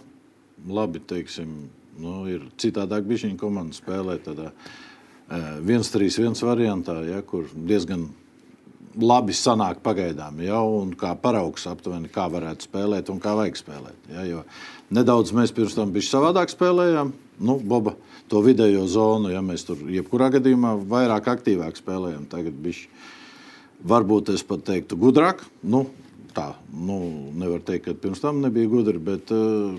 labi 0.69 1.01
teiksim, 1.01 1.65
nu, 2.01 2.25
ir 2.31 2.45
citādāk. 2.61 3.07
Viņa 3.09 3.37
komanda 3.41 3.77
spēlē 3.77 4.19
tādā 4.25 4.51
uh, 4.51 5.57
1-3-1 5.65 6.45
variantā, 6.47 6.99
ja, 7.09 7.23
kur 7.27 7.49
diezgan 7.55 8.09
labi 9.01 9.35
sanāk 9.35 9.83
pagaidām. 9.85 10.39
Ja, 10.45 10.61
un 10.63 10.95
kā 10.99 11.15
paraugs 11.19 11.67
aptuveni, 11.71 12.11
kā 12.13 12.29
varētu 12.31 12.69
spēlēt 12.69 13.11
un 13.11 13.21
kā 13.23 13.35
vajag 13.39 13.59
spēlēt. 13.59 14.11
Ja, 14.13 14.27
jo 14.29 14.45
nedaudz 14.95 15.35
mēs 15.35 15.55
pirms 15.55 15.75
tam 15.79 15.95
bijām 15.95 16.11
savādāk 16.11 16.53
spēlējām. 16.53 17.13
Nu, 17.45 17.59
Boba, 17.59 17.97
to 18.31 18.45
video 18.45 18.85
zonu, 18.87 19.33
ja 19.35 19.43
mēs 19.43 19.67
tur 19.67 19.81
jebkurā 19.91 20.31
gadījumā 20.37 20.77
vairāk 20.91 21.33
aktīvāk 21.33 21.81
spēlējam. 21.81 22.29
Tagad 22.31 22.55
bišķi 22.63 22.89
varbūt 23.85 24.31
es 24.35 24.45
pat 24.47 24.65
teiktu 24.69 24.99
gudrāk. 25.01 25.43
Nu, 25.63 25.85
tā, 26.35 26.49
nu, 26.75 26.99
nevar 27.39 27.63
teikt, 27.65 27.87
ka 27.87 27.95
pirms 27.99 28.23
tam 28.23 28.43
nebija 28.43 28.71
gudri, 28.71 29.01
bet 29.03 29.31
uh, 29.35 29.77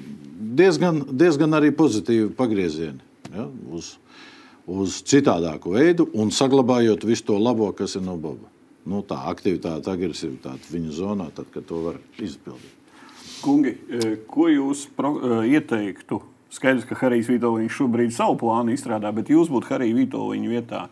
diezgan, 0.58 1.04
diezgan 1.12 1.58
arī 1.58 1.72
pozitīvi 1.76 2.32
pagriezieni 2.38 3.02
ja, 3.36 3.48
uz, 3.76 3.96
uz 4.68 5.00
citādāku 5.08 5.76
veidu 5.76 6.08
un 6.16 6.32
saglabājot 6.34 7.06
visu 7.08 7.30
to 7.32 7.40
labo, 7.42 7.72
kas 7.76 7.98
ir 8.00 8.06
no 8.06 8.18
Boba. 8.18 8.52
Nu, 8.86 9.02
tā 9.02 9.18
aktivitāte, 9.32 9.90
agresivitāte 9.90 10.70
viņa 10.70 10.92
zonā, 10.94 11.32
tad, 11.34 11.50
kad 11.54 11.66
to 11.66 11.82
var 11.88 11.98
izpildīt. 12.22 12.74
Kungi, 13.42 13.74
eh, 13.90 14.12
ko 14.30 14.48
jūs 14.52 14.86
eh, 14.94 15.58
ieteiktu? 15.58 16.22
Skaidrs, 16.54 16.86
ka 16.88 16.96
Harijs 17.00 17.28
Vitoļņš 17.28 17.74
šobrīd 17.82 18.14
savu 18.16 18.38
plānu 18.40 18.76
izstrādā, 18.76 19.10
bet 19.14 19.32
jūs 19.34 19.50
būtu 19.52 19.74
Harija 19.74 19.98
Vitoļņa 19.98 20.52
vietā. 20.54 20.86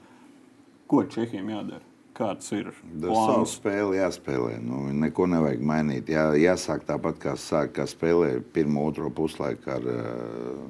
Ko 0.89 1.05
Čehiem 1.07 1.53
jādara? 1.53 1.92
Kāds 2.13 2.51
ir 2.53 2.67
Tas 2.69 3.09
savu 3.09 3.45
spēli 3.49 3.97
jāspēlē. 3.97 4.59
Nu, 4.61 4.83
neko 4.93 5.25
nevajag 5.31 5.63
mainīt. 5.65 6.11
Jā, 6.13 6.27
jāsāk 6.37 6.85
tāpat, 6.85 7.17
kā, 7.23 7.33
sāk, 7.41 7.71
kā 7.79 7.87
spēlēja 7.89 8.43
pirmo, 8.53 8.85
otro 8.91 9.09
puslaiku 9.09 9.71
ar 9.73 9.87
uh, 9.89 10.03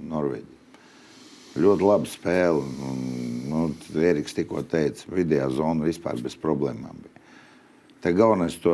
Norvēģiju. 0.08 0.62
Ļoti 1.64 1.86
laba 1.86 2.10
spēle. 2.10 2.64
Nu, 3.52 3.66
Eriks 4.00 4.34
tikko 4.38 4.64
teica, 4.66 5.04
video 5.14 5.50
zona 5.54 5.86
vispār 5.86 6.22
bez 6.24 6.38
problēmām 6.40 7.04
bija. 7.04 7.28
Te 8.04 8.16
galvenais 8.16 8.56
to 8.64 8.74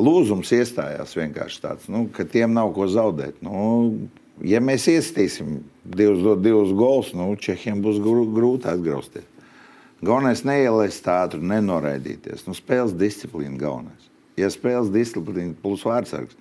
lūzums 0.00 0.50
iestājās 0.54 1.14
vienkārši 1.16 1.62
tāds, 1.62 1.88
nu, 1.90 2.04
ka 2.14 2.26
tiem 2.28 2.52
nav 2.56 2.74
ko 2.76 2.86
zaudēt. 2.90 3.40
Nu, 3.44 4.10
ja 4.46 4.60
mēs 4.62 4.86
iestīsim 4.90 5.60
divus, 5.84 6.22
divus 6.42 6.74
gols, 6.76 7.14
nu, 7.16 7.32
Čehiem 7.40 7.82
būs 7.84 8.02
grū- 8.02 8.28
grūti 8.34 8.70
atgriezties. 8.70 9.26
Galvenais 10.02 10.40
neielaist 10.48 11.04
ātri, 11.12 11.40
nenoraidīties. 11.44 12.46
Nu, 12.48 12.54
spēles 12.56 12.94
disciplīna 12.96 13.58
galvenais. 13.60 14.06
Ja 14.40 14.48
spēles 14.48 14.88
disciplīna 14.94 15.52
plus 15.60 15.82
vārdsargs, 15.84 16.36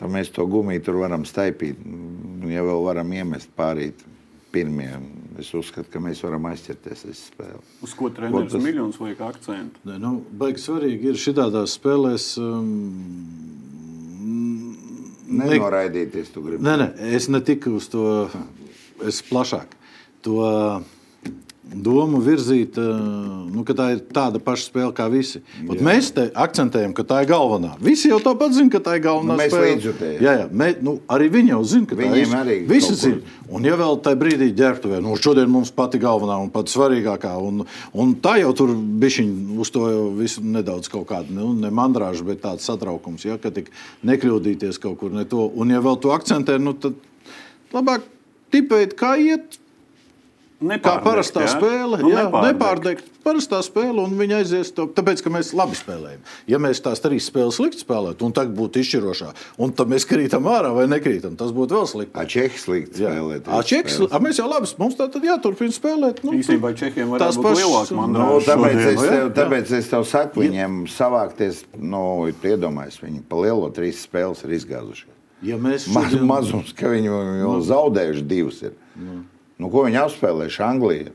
tad 0.00 0.10
mēs 0.10 0.32
to 0.34 0.46
gumiju 0.50 0.82
tur 0.88 0.98
varam 1.04 1.22
staipīt. 1.28 1.76
Nu, 1.86 2.48
Ja 2.50 2.64
vēl 2.66 2.80
varam 2.82 3.12
iemest 3.14 3.46
pārīt 3.54 4.00
pirmie. 4.50 4.88
Es 5.38 5.52
uzskatu, 5.54 5.86
ka 5.92 6.00
mēs 6.02 6.18
varam 6.24 6.48
aizķerties 6.50 7.04
uz 7.06 7.20
spēli. 7.30 7.60
Uz 7.86 7.92
ko 7.94 8.08
treneris 8.10 8.50
tas- 8.56 8.64
miljonus 8.64 8.98
liek 8.98 9.20
akcentu? 9.22 9.78
Nē, 9.86 9.98
nu, 10.02 10.24
baigi 10.40 10.58
svarīgi 10.64 11.12
ir 11.12 11.20
šādās 11.20 11.76
spēlēs. 11.78 12.26
Um, 12.42 12.90
ne- 15.28 15.46
Nenoraidīties, 15.52 16.32
tu 16.34 16.42
gribi. 16.42 16.64
Nē, 16.64 16.74
nē, 16.80 16.88
es 17.14 17.28
ne 17.28 17.40
tikai 17.40 17.72
uz 17.76 17.86
to, 17.92 18.28
es 19.06 19.22
plašāk. 19.22 19.76
To 20.26 20.82
domu 21.62 22.18
virzīt, 22.24 22.78
eh, 22.78 23.00
nu, 23.54 23.62
ka 23.64 23.74
tā 23.76 23.90
ir 23.94 24.00
tāda 24.10 24.40
paša 24.42 24.66
spēle 24.70 24.92
kā 24.96 25.06
visi. 25.12 25.42
Mēs 25.62 26.10
te 26.14 26.24
akcentējam, 26.34 26.94
ka 26.96 27.04
tā 27.06 27.20
ir 27.22 27.28
galvenā. 27.30 27.76
Visi 27.80 28.10
jau 28.10 28.18
tāpat 28.18 28.56
zina, 28.56 28.70
ka 28.72 28.80
tā 28.80 28.96
ir 28.98 29.04
galvenā 29.04 29.36
Nu, 29.36 29.36
mēs 29.38 29.52
spēle. 29.52 29.76
līdzjutēji. 29.76 30.16
Jā, 30.24 30.32
jā 30.40 30.48
mē, 30.50 30.82
nu, 30.82 30.96
arī 31.08 31.28
viņi 31.30 31.52
jau 31.54 31.60
zina, 31.64 31.86
ka 31.86 31.94
Viņiem 32.00 32.34
tā 32.34 32.40
ir. 32.50 32.66
Visi 32.66 32.94
zina. 32.98 33.20
Un 33.50 33.68
ja 33.68 33.76
vēl 33.78 34.00
tajā 34.02 34.18
brīdī 34.18 34.50
ģērbtuvē, 34.56 35.00
nu, 35.04 35.14
šodien 35.16 35.50
mums 35.50 35.70
pati 35.70 36.00
galvenā 36.02 36.40
un 36.42 36.50
pati 36.50 36.74
svarīgākā, 36.74 37.36
un, 37.38 37.64
un 37.94 38.14
tā 38.16 38.40
jau 38.40 38.50
tur 38.56 38.74
bišķiņ 38.74 39.30
uz 39.60 39.70
to 39.70 39.86
visu 40.18 40.42
nedaudz 40.42 40.90
kaut 40.90 41.06
kāda, 41.12 41.30
nu, 41.30 41.52
ne 41.54 41.70
mandrāža, 41.70 42.26
bet 42.26 42.42
tāds 42.42 42.66
satraukums, 42.66 43.24
ja, 43.24 43.38
ka 43.38 43.50
tik 43.54 43.70
nekļūdīties 44.02 44.80
kaut 44.80 44.98
kur 44.98 45.14
ne 45.14 45.24
to. 45.24 45.46
Un 45.54 45.70
ja 45.70 45.80
vēl 45.84 46.00
to 46.00 46.10
akcentē, 46.16 46.58
nu, 46.58 46.74
tad 46.74 46.98
labāk 47.72 48.02
tipēt, 48.50 48.96
kā 48.98 49.14
iet, 49.20 49.59
kā 50.60 50.68
Nepārdegt, 50.68 51.04
parastā 51.06 51.40
jā? 51.46 51.52
spēle. 51.56 51.98
Nu, 52.02 52.10
jā, 52.12 52.24
nepārdegt. 52.28 52.52
nepārdegt. 52.52 53.04
Parastā 53.24 53.58
spēle, 53.64 54.00
un 54.04 54.12
viņi 54.16 54.34
aizies 54.38 54.70
to, 54.72 54.86
tāpēc, 54.96 55.20
ka 55.24 55.30
mēs 55.32 55.50
labi 55.56 55.76
spēlējam. 55.76 56.20
Ja 56.48 56.56
mēs 56.60 56.80
tās 56.80 57.00
trīs 57.04 57.26
spēles 57.28 57.56
slikti 57.56 57.80
spēlētu, 57.84 58.24
un 58.24 58.32
tagad 58.32 58.54
būtu 58.56 58.80
izšķirošā, 58.80 59.28
un 59.60 59.72
tad 59.76 59.88
mēs 59.92 60.06
krītam 60.08 60.44
ārā 60.48 60.70
vai 60.76 60.86
nekrītam, 60.88 61.36
tas 61.36 61.52
būtu 61.52 61.76
vēl 61.76 61.88
sliktāk. 61.88 62.16
A 62.20 62.24
Čehijas 62.24 62.64
slikti 62.64 63.02
Jā. 63.04 63.10
spēlēt. 63.12 63.44
Ā, 63.48 63.60
Čeks, 63.64 63.98
a, 64.10 64.20
mēs 64.24 64.40
jau 64.40 64.48
labi, 64.48 64.68
mums 64.80 64.96
tā 64.96 65.08
tad 65.12 65.22
jāturpina 65.28 65.72
spēlēt. 65.76 66.22
Nu, 66.24 66.32
Īsnībā 66.32 66.72
Čehiem 66.76 67.12
varētu 67.12 67.40
būt 67.40 67.48
pašas- 67.50 67.60
lielāks 67.64 67.90
Nu, 67.92 68.00
mandāts. 68.00 68.48
tāpēc, 68.48 68.76
šodien. 68.80 68.88
es 68.88 69.00
jā, 69.00 69.10
tev, 69.10 69.24
jā. 69.24 69.34
tāpēc 69.40 69.72
es 69.80 69.88
tev 69.88 70.04
saku, 70.08 70.40
viņiem 70.40 70.80
savākties, 70.88 71.64
nu, 71.76 72.04
iedomājieties, 72.44 73.00
viņi 73.04 73.22
pa 73.28 73.36
lielo 73.36 73.68
trīs 73.72 74.00
spēles 74.08 74.44
ir 74.44 74.56
izgāzuši. 74.56 75.04
ja 75.42 75.56
mēs 75.56 75.88
šodien- 75.88 76.24
mazums, 76.24 76.72
ka 76.76 76.86
viņi 76.88 77.04
jau 77.44 77.60
zaudējuši 77.68 78.26
divas. 78.26 78.62
Ir. 78.62 78.72
Nu, 79.60 79.68
ko 79.72 79.84
viņi 79.86 80.00
apspēlējuši 80.00 80.62
Anglijā? 80.64 81.10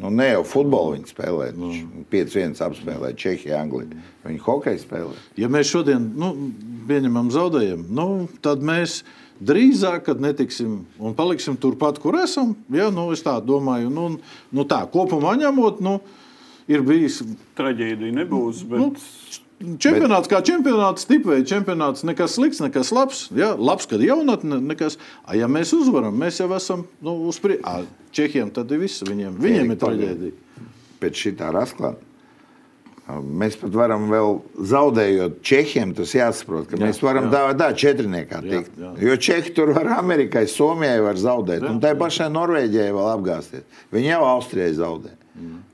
Nu, 0.00 0.08
ne 0.08 0.30
jau 0.30 0.44
futbolu 0.48 0.94
viņi 0.94 1.10
spēlē. 1.10 1.50
5-1 2.12 2.60
apspēlēja 2.64 3.16
Čehija, 3.20 3.58
Anglija. 3.60 3.98
Viņi 4.24 4.40
hokeju 4.40 4.80
spēlē. 4.80 5.18
Ja 5.40 5.50
mēs 5.52 5.68
šodien 5.68 6.06
nu, 6.16 6.30
pieņemam 6.88 7.28
zaudējumu, 7.32 7.84
nu, 7.92 8.06
tad 8.44 8.64
mēs 8.64 9.02
drīzāk 9.42 10.06
kad 10.08 10.22
netiksim 10.22 10.80
un 10.96 11.16
paliksim 11.18 11.58
turpat, 11.60 12.00
kur 12.00 12.16
esam. 12.22 12.54
Ja, 12.72 12.88
nu, 12.94 13.10
es 13.12 13.24
tā 13.24 13.36
domāju, 13.44 13.92
nu, 13.92 14.08
nu, 14.52 14.66
tā 14.68 14.80
kopumā 14.92 15.34
ņemot, 15.42 15.84
nu, 15.84 15.98
ir 16.72 16.84
bijis 16.86 17.20
Traģēdija 17.58 18.16
nebūs. 18.22 18.64
Bet... 18.70 18.80
Nu, 18.80 19.41
Čempionāts 19.62 20.30
kā 20.30 20.40
čempionāts, 20.44 21.06
tipveida 21.08 21.46
čempionāts, 21.48 22.04
nekas 22.08 22.36
slikts, 22.38 22.60
nekas 22.64 22.92
labs. 22.94 23.24
Jā, 23.36 23.52
labs, 23.58 23.86
kad 23.90 24.02
jaunatne, 24.02 24.58
nekas. 24.72 24.98
A, 25.22 25.36
ja 25.38 25.48
mēs 25.50 25.72
uzvaram, 25.76 26.14
mēs 26.18 26.40
jau 26.42 26.48
esam 26.56 26.86
nu, 27.04 27.16
uz 27.30 27.38
priekšu. 27.42 27.86
Čehiem 28.12 28.50
tad 28.54 28.72
ir 28.74 28.82
viss, 28.82 29.04
viņiem, 29.06 29.36
viņiem 29.42 29.74
ir 29.74 29.78
traģēdija. 29.82 30.66
Pēc 31.02 31.22
šī 31.24 31.36
tā 31.38 31.52
rasklāna. 31.54 32.00
Mēs 33.12 33.56
pat 33.58 33.74
varam 33.74 34.04
vēl 34.08 34.36
zaudējot 34.70 35.40
Čehiem, 35.44 35.90
tas 35.98 36.12
jāsaprot, 36.14 36.68
ka 36.70 36.78
jā, 36.78 36.86
mēs 36.86 37.00
varam 37.02 37.26
jā. 37.26 37.32
tādā 37.50 37.72
četrniekā 37.76 38.38
Jā, 38.38 38.60
tikt. 38.62 38.76
jā. 38.78 38.92
Jo 39.02 39.16
Čehi 39.26 39.54
tur 39.56 39.72
var 39.74 39.90
Amerikai, 39.98 40.44
Somijai 40.48 41.00
var 41.02 41.18
zaudēt, 41.18 41.64
Jā, 41.66 41.72
un 41.74 41.80
tai 41.82 41.96
pašai 41.98 42.30
Norvēģijai 42.32 42.94
vēl 42.94 43.10
apgāzties. 43.16 43.66
Viņi 43.92 44.12
jau 44.14 44.22
Austrijai 44.30 44.70
zaudē. 44.78 45.16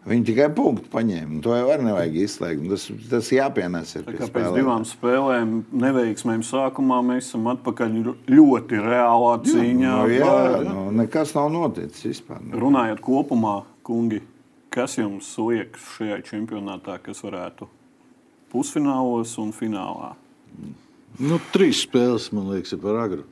Viņi 0.08 0.24
tikai 0.30 0.46
punktu 0.56 0.88
paņēma. 0.92 1.36
un 1.36 1.40
To 1.44 1.52
jau 1.56 1.66
var 1.68 1.82
nevajag 1.84 2.14
izslēgt. 2.22 2.64
Tas, 2.70 2.86
tas 3.10 3.30
jāpienes. 3.34 3.92
pie 4.06 4.16
kā 4.16 4.28
pēc 4.32 4.48
divām 4.56 4.86
spēlēm, 4.88 5.52
neveiksmēm 5.84 6.44
sākumā 6.46 7.00
mēs 7.04 7.28
esam 7.28 7.50
atpakaļ 7.52 7.98
ļoti 8.32 8.80
reālā 8.84 9.34
cīņā. 9.44 9.94
Nu, 10.00 10.14
jā, 10.14 10.36
nu, 10.64 10.86
nekas 11.02 11.34
nav 11.36 11.50
noticis 11.52 12.06
vispār. 12.08 12.40
Nu. 12.44 12.56
Runājot 12.64 13.02
kopumā, 13.04 13.56
kungi, 13.84 14.22
kas 14.72 14.96
jums 14.96 15.28
liekas 15.42 15.84
šajā 15.98 16.22
čempionātā, 16.30 16.96
kas 17.04 17.20
varētu 17.24 17.68
pusfinālos 18.52 19.36
un 19.42 19.52
finālā? 19.52 20.14
Nu, 21.18 21.40
trīs 21.52 21.82
spēles, 21.84 22.30
man 22.32 22.48
liekas, 22.54 22.72
ir 22.72 22.80
par 22.80 23.02
agru. 23.02 23.26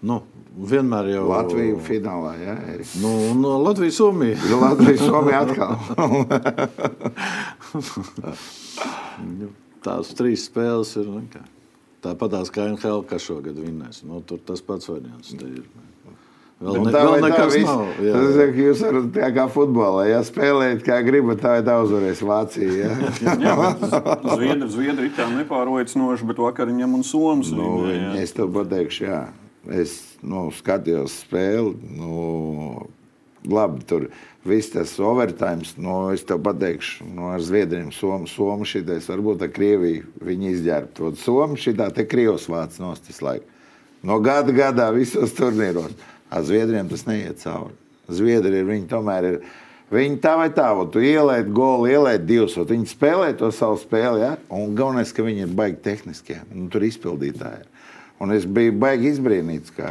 Nu, 0.00 0.22
vienmēr 0.56 1.10
jau 1.12 1.26
Latvija 1.28 1.76
finālā. 1.84 2.30
Jā, 2.40 2.54
Erik? 2.74 2.88
Nu, 3.02 3.10
un 3.34 3.42
Latvija, 3.66 3.92
Somija. 3.92 4.36
Latvija, 4.62 4.96
Somija 5.02 5.42
atkal. 5.44 5.76
Tās 9.84 10.10
trīs 10.16 10.46
spēles 10.48 10.90
ir 11.00 11.06
nu, 11.08 11.20
kā- 11.32 11.44
tāpatās 12.04 12.48
kā 12.52 12.66
NHL, 12.72 13.02
kas 13.08 13.22
šogad 13.28 13.56
vinnēs. 13.60 14.02
Nu, 14.08 14.20
tur 14.24 14.38
tas 14.44 14.60
pats 14.64 14.88
variants. 14.90 15.32
ir. 15.36 15.42
Vēl, 16.60 16.74
Nu, 16.76 16.82
ne, 16.84 16.90
tā 16.92 17.00
vēl 17.06 17.14
tā 17.22 17.28
nekas 17.30 17.54
viss- 17.54 17.70
nav. 17.70 17.86
jā. 18.04 18.12
Tas 18.12 18.34
ir, 18.42 18.50
jūs 18.60 18.80
varat 18.84 19.06
tā 19.14 19.28
kā 19.32 19.44
futbolā, 19.48 20.02
ja 20.10 20.18
spēlējat 20.20 20.82
kā 20.84 20.98
gribat, 21.06 21.38
tā 21.40 21.48
vai 21.54 21.62
tā 21.64 21.72
uzvarēs 21.80 22.20
Vācija. 22.20 22.68
Ja? 22.76 22.92
Jā, 23.40 23.54
Zviedri, 24.36 24.68
Zviedri 24.68 25.06
it 25.08 25.16
kā 25.16 25.24
nepārliecinoši, 25.32 26.20
bet 26.28 26.36
vakar 26.44 26.68
viņam 26.68 26.98
un 26.98 27.02
Somijas 27.08 27.48
nu, 27.56 27.88
jā. 27.88 28.12
es 28.20 28.36
tev 28.36 28.52
pateikšu, 28.52 29.00
jā. 29.08 29.22
Es 29.68 30.16
nu, 30.24 30.48
skatījos 30.56 31.20
spēli. 31.26 31.74
Nu, 31.98 32.88
labi, 33.44 33.84
tur 33.84 34.08
viss 34.48 34.72
tas 34.72 34.94
overtime. 35.04 35.66
Nu, 35.76 35.98
es 36.14 36.24
tev 36.24 36.40
pateikšu, 36.46 37.08
nu, 37.12 37.28
ar 37.34 37.44
Zviedriem, 37.44 37.90
Somu, 37.92 38.28
Somu 38.30 38.68
šitais, 38.68 39.08
varbūt 39.10 39.44
ar 39.44 39.52
Krieviju 39.52 40.08
viņi 40.24 40.54
izģērbt. 40.54 41.02
Somu 41.20 41.60
šitā 41.60 41.90
te 41.94 42.06
Krievs 42.08 42.48
vāc 42.50 42.80
nost 42.80 43.10
visu 43.10 43.26
laiku. 43.26 43.48
No 44.06 44.16
gada 44.24 44.52
gadā 44.56 44.88
visos 44.96 45.34
turnīros. 45.36 45.92
Ar 46.32 46.44
Zviedriem 46.46 46.88
tas 46.88 47.04
neiet 47.08 47.42
cauri. 47.42 47.74
Zviedri 48.10 48.62
ir 48.62 48.68
viņi 48.68 48.88
tomēr 48.90 49.26
ir. 49.28 49.42
Viņi 49.90 50.20
tā 50.22 50.36
vai 50.38 50.46
tā, 50.54 50.68
ot, 50.78 50.92
tu 50.94 51.00
ieliec 51.02 51.48
golu, 51.50 51.88
ieliec 51.90 52.22
divus, 52.22 52.54
ot, 52.62 52.70
viņi 52.70 52.86
spēlē 52.92 53.32
to 53.38 53.48
savu 53.50 53.74
spēli. 53.80 54.22
Ja? 54.22 54.36
Un 54.54 54.76
galvenais, 54.78 55.10
ka 55.10 55.24
viņi 55.26 55.42
ir 55.48 55.54
baigi 55.58 55.80
tehniskie, 55.82 56.36
nu, 56.54 56.68
tur 56.70 56.86
izpildītāji. 56.86 57.66
Un 58.20 58.34
es 58.36 58.44
biju 58.44 58.74
baigi 58.76 59.08
izbrīnīts, 59.14 59.72
ka 59.72 59.90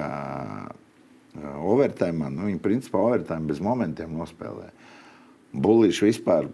overtime, 1.65 2.29
nu, 2.33 2.47
viņi 2.49 2.59
principā 2.61 3.01
overtime 3.01 3.47
bez 3.49 3.61
momentiem 3.63 4.11
nospēlē. 4.19 4.69
Bulīši 5.55 6.09
vispār. 6.11 6.49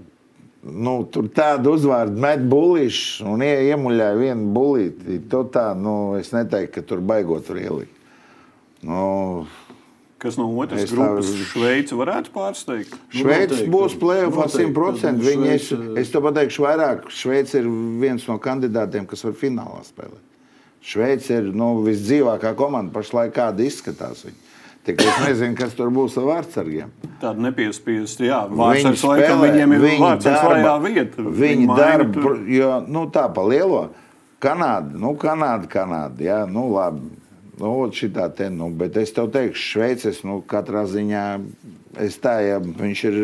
Nu, 0.65 0.95
tur 1.13 1.27
tādu 1.29 1.75
uzvārdu 1.75 2.17
met 2.23 2.41
bulīšu 2.49 3.27
un 3.35 3.43
ie, 3.45 3.51
iemuļāja 3.69 4.15
vienu 4.17 4.47
bulīti. 4.55 5.19
To 5.29 5.43
tā, 5.51 5.67
nu, 5.77 6.15
es 6.17 6.31
neteiktu, 6.33 6.79
ka 6.79 6.85
tur 6.93 7.03
baigot 7.05 7.45
tur 7.49 7.59
ielikt. 7.61 7.93
Nu, 8.85 9.45
Kas 10.25 10.37
no 10.39 10.47
otras 10.57 10.81
Es 10.87 10.91
grupas 10.95 11.27
tā- 11.27 11.43
Šveici 11.51 11.93
varētu 11.99 12.31
pārsteigt? 12.33 12.93
Šveice 13.13 13.51
noteikti, 13.51 13.69
būs 13.69 13.95
plēsoņā 13.99 14.31
noteikti, 14.31 14.71
100%. 14.71 15.19
ka 15.19 15.25
Viņi, 15.27 15.49
es, 15.53 15.67
es 16.01 16.09
to 16.13 16.21
pateikšu 16.23 16.63
vairāk. 16.65 17.09
Šveice 17.13 17.59
ir 17.59 17.67
viens 18.01 18.25
no 18.25 18.39
kandidātiem, 18.41 19.05
kas 19.05 19.21
var 19.27 19.35
finālā 19.37 19.83
spēlēt. 19.85 20.23
Šveice 20.85 21.39
ir 21.41 21.47
nu, 21.57 21.71
visdzīvākā 21.85 22.51
komanda 22.57 22.93
pašlaik, 22.93 23.33
kāda 23.33 23.65
izskatās. 23.65 24.25
Viņa. 24.27 24.41
Tik 24.85 25.01
es 25.01 25.15
nezinu, 25.25 25.57
kas 25.57 25.73
tur 25.73 25.89
būs 25.89 26.13
ar 26.21 26.27
vārdsargiem. 26.29 26.91
Tāda 27.17 27.41
nepiespiesta, 27.41 28.21
jā, 28.27 28.43
vārdsargs 28.53 29.01
laikam 29.09 29.41
viņiem 29.41 29.71
ir 29.73 29.85
vārdsargs 29.97 30.43
darba- 30.45 30.75
vieta. 30.83 31.23
Viņi 31.25 31.65
maina 31.65 31.77
darba, 31.79 32.21
tur. 32.21 32.41
jo 32.45 32.71
nu, 32.85 33.07
tā 33.09 33.25
pa 33.33 33.41
lielo. 33.49 33.87
Kanāda, 34.45 34.93
nu, 34.93 35.15
Kanāda, 35.17 35.65
Kanāda. 35.71 36.21
Jā, 36.21 36.43
nu, 36.45 36.67
labi. 36.75 37.09
Nu, 37.57 37.71
šitā 37.95 38.27
te, 38.35 38.49
nu, 38.51 38.67
bet 38.69 38.97
es 38.99 39.13
tev 39.15 39.29
teikšu, 39.31 39.63
Šveices, 39.71 40.19
nu, 40.27 40.41
katrā 40.45 40.83
ziņā, 40.91 41.23
es 42.03 42.17
tā, 42.19 42.35
ja 42.43 42.57
viņš 42.59 43.03
ir 43.07 43.19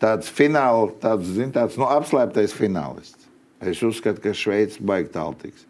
tāds 0.00 0.30
fināls, 0.30 0.94
tāds, 1.02 1.26
zin, 1.34 1.50
tāds 1.52 1.76
nu, 1.76 1.88
apslēptais 1.90 2.54
finālists. 2.54 3.26
Es 3.60 3.82
uzskatu, 3.82 4.22
ka 4.22 4.32
Šveice 4.38 4.78
baigi 4.80 5.10
tālu 5.18 5.34
tiks. 5.42 5.66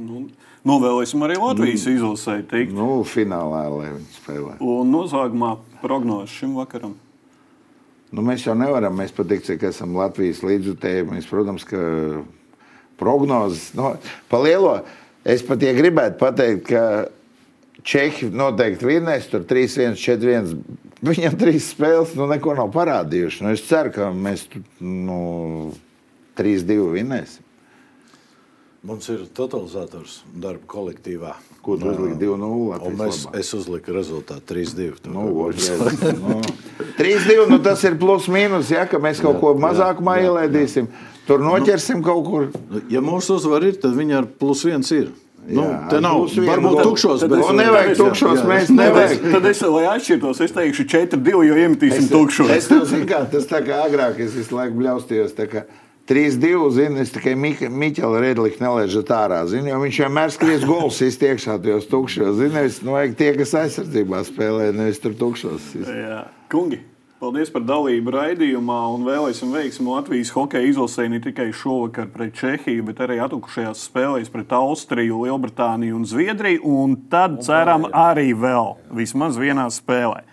Nu, 0.00 0.22
novēlēsim 0.64 1.24
arī 1.26 1.36
Latvijas 1.36 1.84
izlasē 1.90 2.38
tikt. 2.48 2.72
Nu, 2.76 3.02
finālā, 3.04 3.66
lai 3.68 3.90
viņi 3.90 4.14
spēlē. 4.16 4.54
Un 4.64 4.92
noslēgumā 4.94 5.56
prognozes 5.82 6.32
šim 6.38 6.54
vakaram. 6.56 6.94
Nu, 8.12 8.24
mēs 8.24 8.46
jau 8.46 8.54
nevaram, 8.56 8.96
mēs 8.96 9.12
patīk, 9.16 9.44
ka 9.60 9.68
esam 9.68 9.96
Latvijas 9.96 10.40
līdzjutēji. 10.44 11.08
Mēs, 11.10 11.28
protams, 11.28 11.64
ka 11.68 11.80
prognozes, 13.00 13.70
nu, 13.76 13.94
pa 14.32 14.40
lielo, 14.40 14.78
es 15.24 15.44
pat 15.44 15.64
ja 15.64 15.74
gribētu 15.76 16.20
pateikt, 16.20 16.66
ka 16.70 16.84
Čehi 17.82 18.28
noteikti 18.30 18.86
vinnēs, 18.86 19.24
tur 19.32 19.42
3-1, 19.48 19.96
4-1. 19.98 20.52
Viņam 21.02 21.34
trīs 21.40 21.72
spēles, 21.72 22.12
nu, 22.14 22.28
neko 22.30 22.54
nav 22.54 22.68
parādījuši. 22.74 23.42
Nu, 23.42 23.54
es 23.56 23.64
ceru, 23.66 23.90
ka 23.96 24.12
mēs 24.14 24.44
nu, 24.78 25.72
3-2 26.38 26.92
vinnēsim. 26.94 27.48
Mums 28.82 29.06
ir 29.14 29.20
totalizators 29.30 30.16
darba 30.34 30.66
kolektīvā. 30.66 31.36
Ko 31.62 31.76
tu 31.78 31.86
uzliki 31.86 32.16
2-0? 32.18 32.80
Un 32.82 32.96
mēs, 32.98 33.20
es 33.38 33.52
uzliku 33.54 33.94
rezultātu 33.94 34.56
3-2. 34.56 35.06
Nu, 35.14 35.28
otrreiz, 35.44 36.00
nu. 36.24 36.40
3-2, 36.98 37.44
nu 37.52 37.60
tas 37.62 37.84
ir 37.86 37.94
plus 38.00 38.26
mīnus, 38.26 38.72
ja, 38.74 38.82
ka 38.90 38.98
mēs 39.02 39.20
kaut 39.22 39.38
ko 39.38 39.52
mazākumā 39.62 40.16
ielaidīsim. 40.24 40.88
Tur 41.28 41.44
noķersim 41.46 42.02
kaut 42.02 42.26
kur. 42.26 42.48
Nu, 42.72 42.82
Ja 42.90 43.04
mūsu 43.06 43.36
uzvara 43.38 43.70
ir, 43.70 43.78
tad 43.78 43.94
viņi 43.94 44.16
ar 44.18 44.26
plus 44.26 44.64
viens 44.66 44.90
ir. 44.90 45.12
Nu, 45.46 45.62
Jā, 45.62 45.78
te 45.90 46.00
nav 46.02 46.24
varbūt 46.34 46.82
tukšos, 46.86 47.22
bet 47.26 47.38
Nu, 47.38 47.54
nevajag 47.58 47.96
tukšos, 47.98 48.42
mēs 48.46 48.68
nevajag. 48.74 49.24
Tad 49.32 49.46
es, 49.50 49.62
lai 49.74 49.86
atšķirtos, 49.90 50.42
es 50.42 50.54
teikšu 50.54 50.86
4-2, 50.90 51.38
jo 51.48 51.56
iemetīsim 51.62 52.10
tukšos. 52.10 52.50
Es 52.54 52.66
tev 52.70 52.82
zinu, 52.90 53.06
kā 53.10 53.22
tas 53.30 53.46
tā 53.50 53.62
kā 53.66 53.80
agrāk 53.86 54.18
es 54.22 54.34
visu 54.38 54.58
laiku 54.58 54.78
bļaustījos. 54.82 55.34
tā 55.38 55.48
kā 55.50 55.64
3-2, 56.08 56.70
zinu, 56.74 57.00
es 57.02 57.12
tikai 57.14 57.34
Miķela 57.38 58.20
Redlika 58.22 58.64
nelaižu 58.64 59.04
ārā, 59.14 59.42
zinu, 59.46 59.70
jo 59.70 59.80
viņš 59.84 60.00
vienmēr 60.02 60.32
skries 60.34 60.64
gols 60.66 60.98
iztiekšā 61.06 61.60
tajos 61.62 61.86
tukšos, 61.90 62.38
zinu, 62.40 62.64
es, 62.66 62.80
nu, 62.82 62.96
vajag 62.96 63.18
tie, 63.18 63.28
kas 63.38 63.54
aizsardzībā 63.60 64.24
spēlē, 64.26 64.72
nevis 64.74 64.98
tur 65.02 65.14
tukšos. 65.18 65.68
Jā. 65.86 66.24
Kungi, 66.50 66.80
paldies 67.22 67.52
par 67.54 67.62
dalību 67.62 68.16
raidījumā 68.16 68.80
un 68.96 69.06
vēlēsim 69.06 69.54
veiksmi 69.54 69.86
Latvijas 69.92 70.34
hokeja 70.34 70.72
izlasē 70.72 71.06
ne 71.12 71.22
tikai 71.22 71.52
šovakar 71.54 72.10
pret 72.10 72.34
Čehiju, 72.40 72.88
bet 72.90 73.04
arī 73.06 73.20
atlikušajās 73.22 73.86
spēlēs 73.86 74.32
pret 74.34 74.50
Austriju, 74.58 75.22
Lielbritāniju 75.22 76.00
un 76.00 76.08
Zviedriju. 76.08 76.66
Un 76.82 76.98
tad 77.12 77.38
ceram 77.46 77.86
arī 77.94 78.32
vēl 78.34 78.74
vismaz 78.98 79.38
vienā 79.38 79.70
spēlē. 79.70 80.26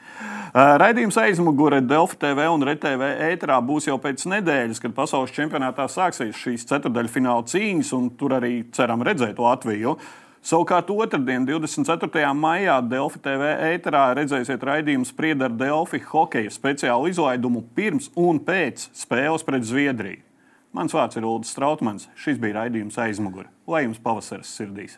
Uh, 0.50 0.74
Raidījums 0.82 1.18
aizmugurē 1.22 1.78
Delfa 1.86 2.16
TV 2.18 2.48
un 2.50 2.64
RTV 2.66 3.12
ēterā 3.28 3.60
būs 3.62 3.86
jau 3.86 4.00
pēc 4.02 4.24
nedēļas, 4.32 4.80
kad 4.82 4.96
pasaules 4.98 5.34
čempionātā 5.36 5.86
sāksies 5.94 6.40
šīs 6.42 6.66
ceturdaļfināla 6.72 7.46
cīņas, 7.52 7.92
un 7.94 8.08
tur 8.18 8.34
arī 8.40 8.64
ceram 8.74 9.06
redzēt 9.06 9.38
Latviju. 9.38 9.94
Savukārt 10.42 10.90
otrdien, 10.90 11.46
24. 11.46 12.32
maijā, 12.34 12.80
Delfi 12.82 13.22
TV 13.22 13.52
ēterā 13.76 14.08
redzēsiet 14.18 14.66
raidījumu 14.72 15.06
spriedzi 15.06 15.46
ar 15.46 15.54
Delfi 15.60 16.02
hokeja 16.10 16.56
speciālu 16.56 17.12
izlaidumu 17.12 17.68
pirms 17.78 18.10
un 18.18 18.42
pēc 18.42 18.90
spēles 18.98 19.46
pret 19.46 19.70
Zviedriju. 19.70 20.24
Mans 20.74 20.98
vārds 20.98 21.18
ir 21.18 21.30
Ulrichs 21.30 21.54
Strautmans. 21.54 22.10
Šis 22.18 22.42
bija 22.42 22.64
raidījums 22.64 22.98
aizmugurē. 22.98 23.52
Lai 23.70 23.86
jums 23.86 24.02
pavasaris 24.02 24.58
sirdīs! 24.58 24.98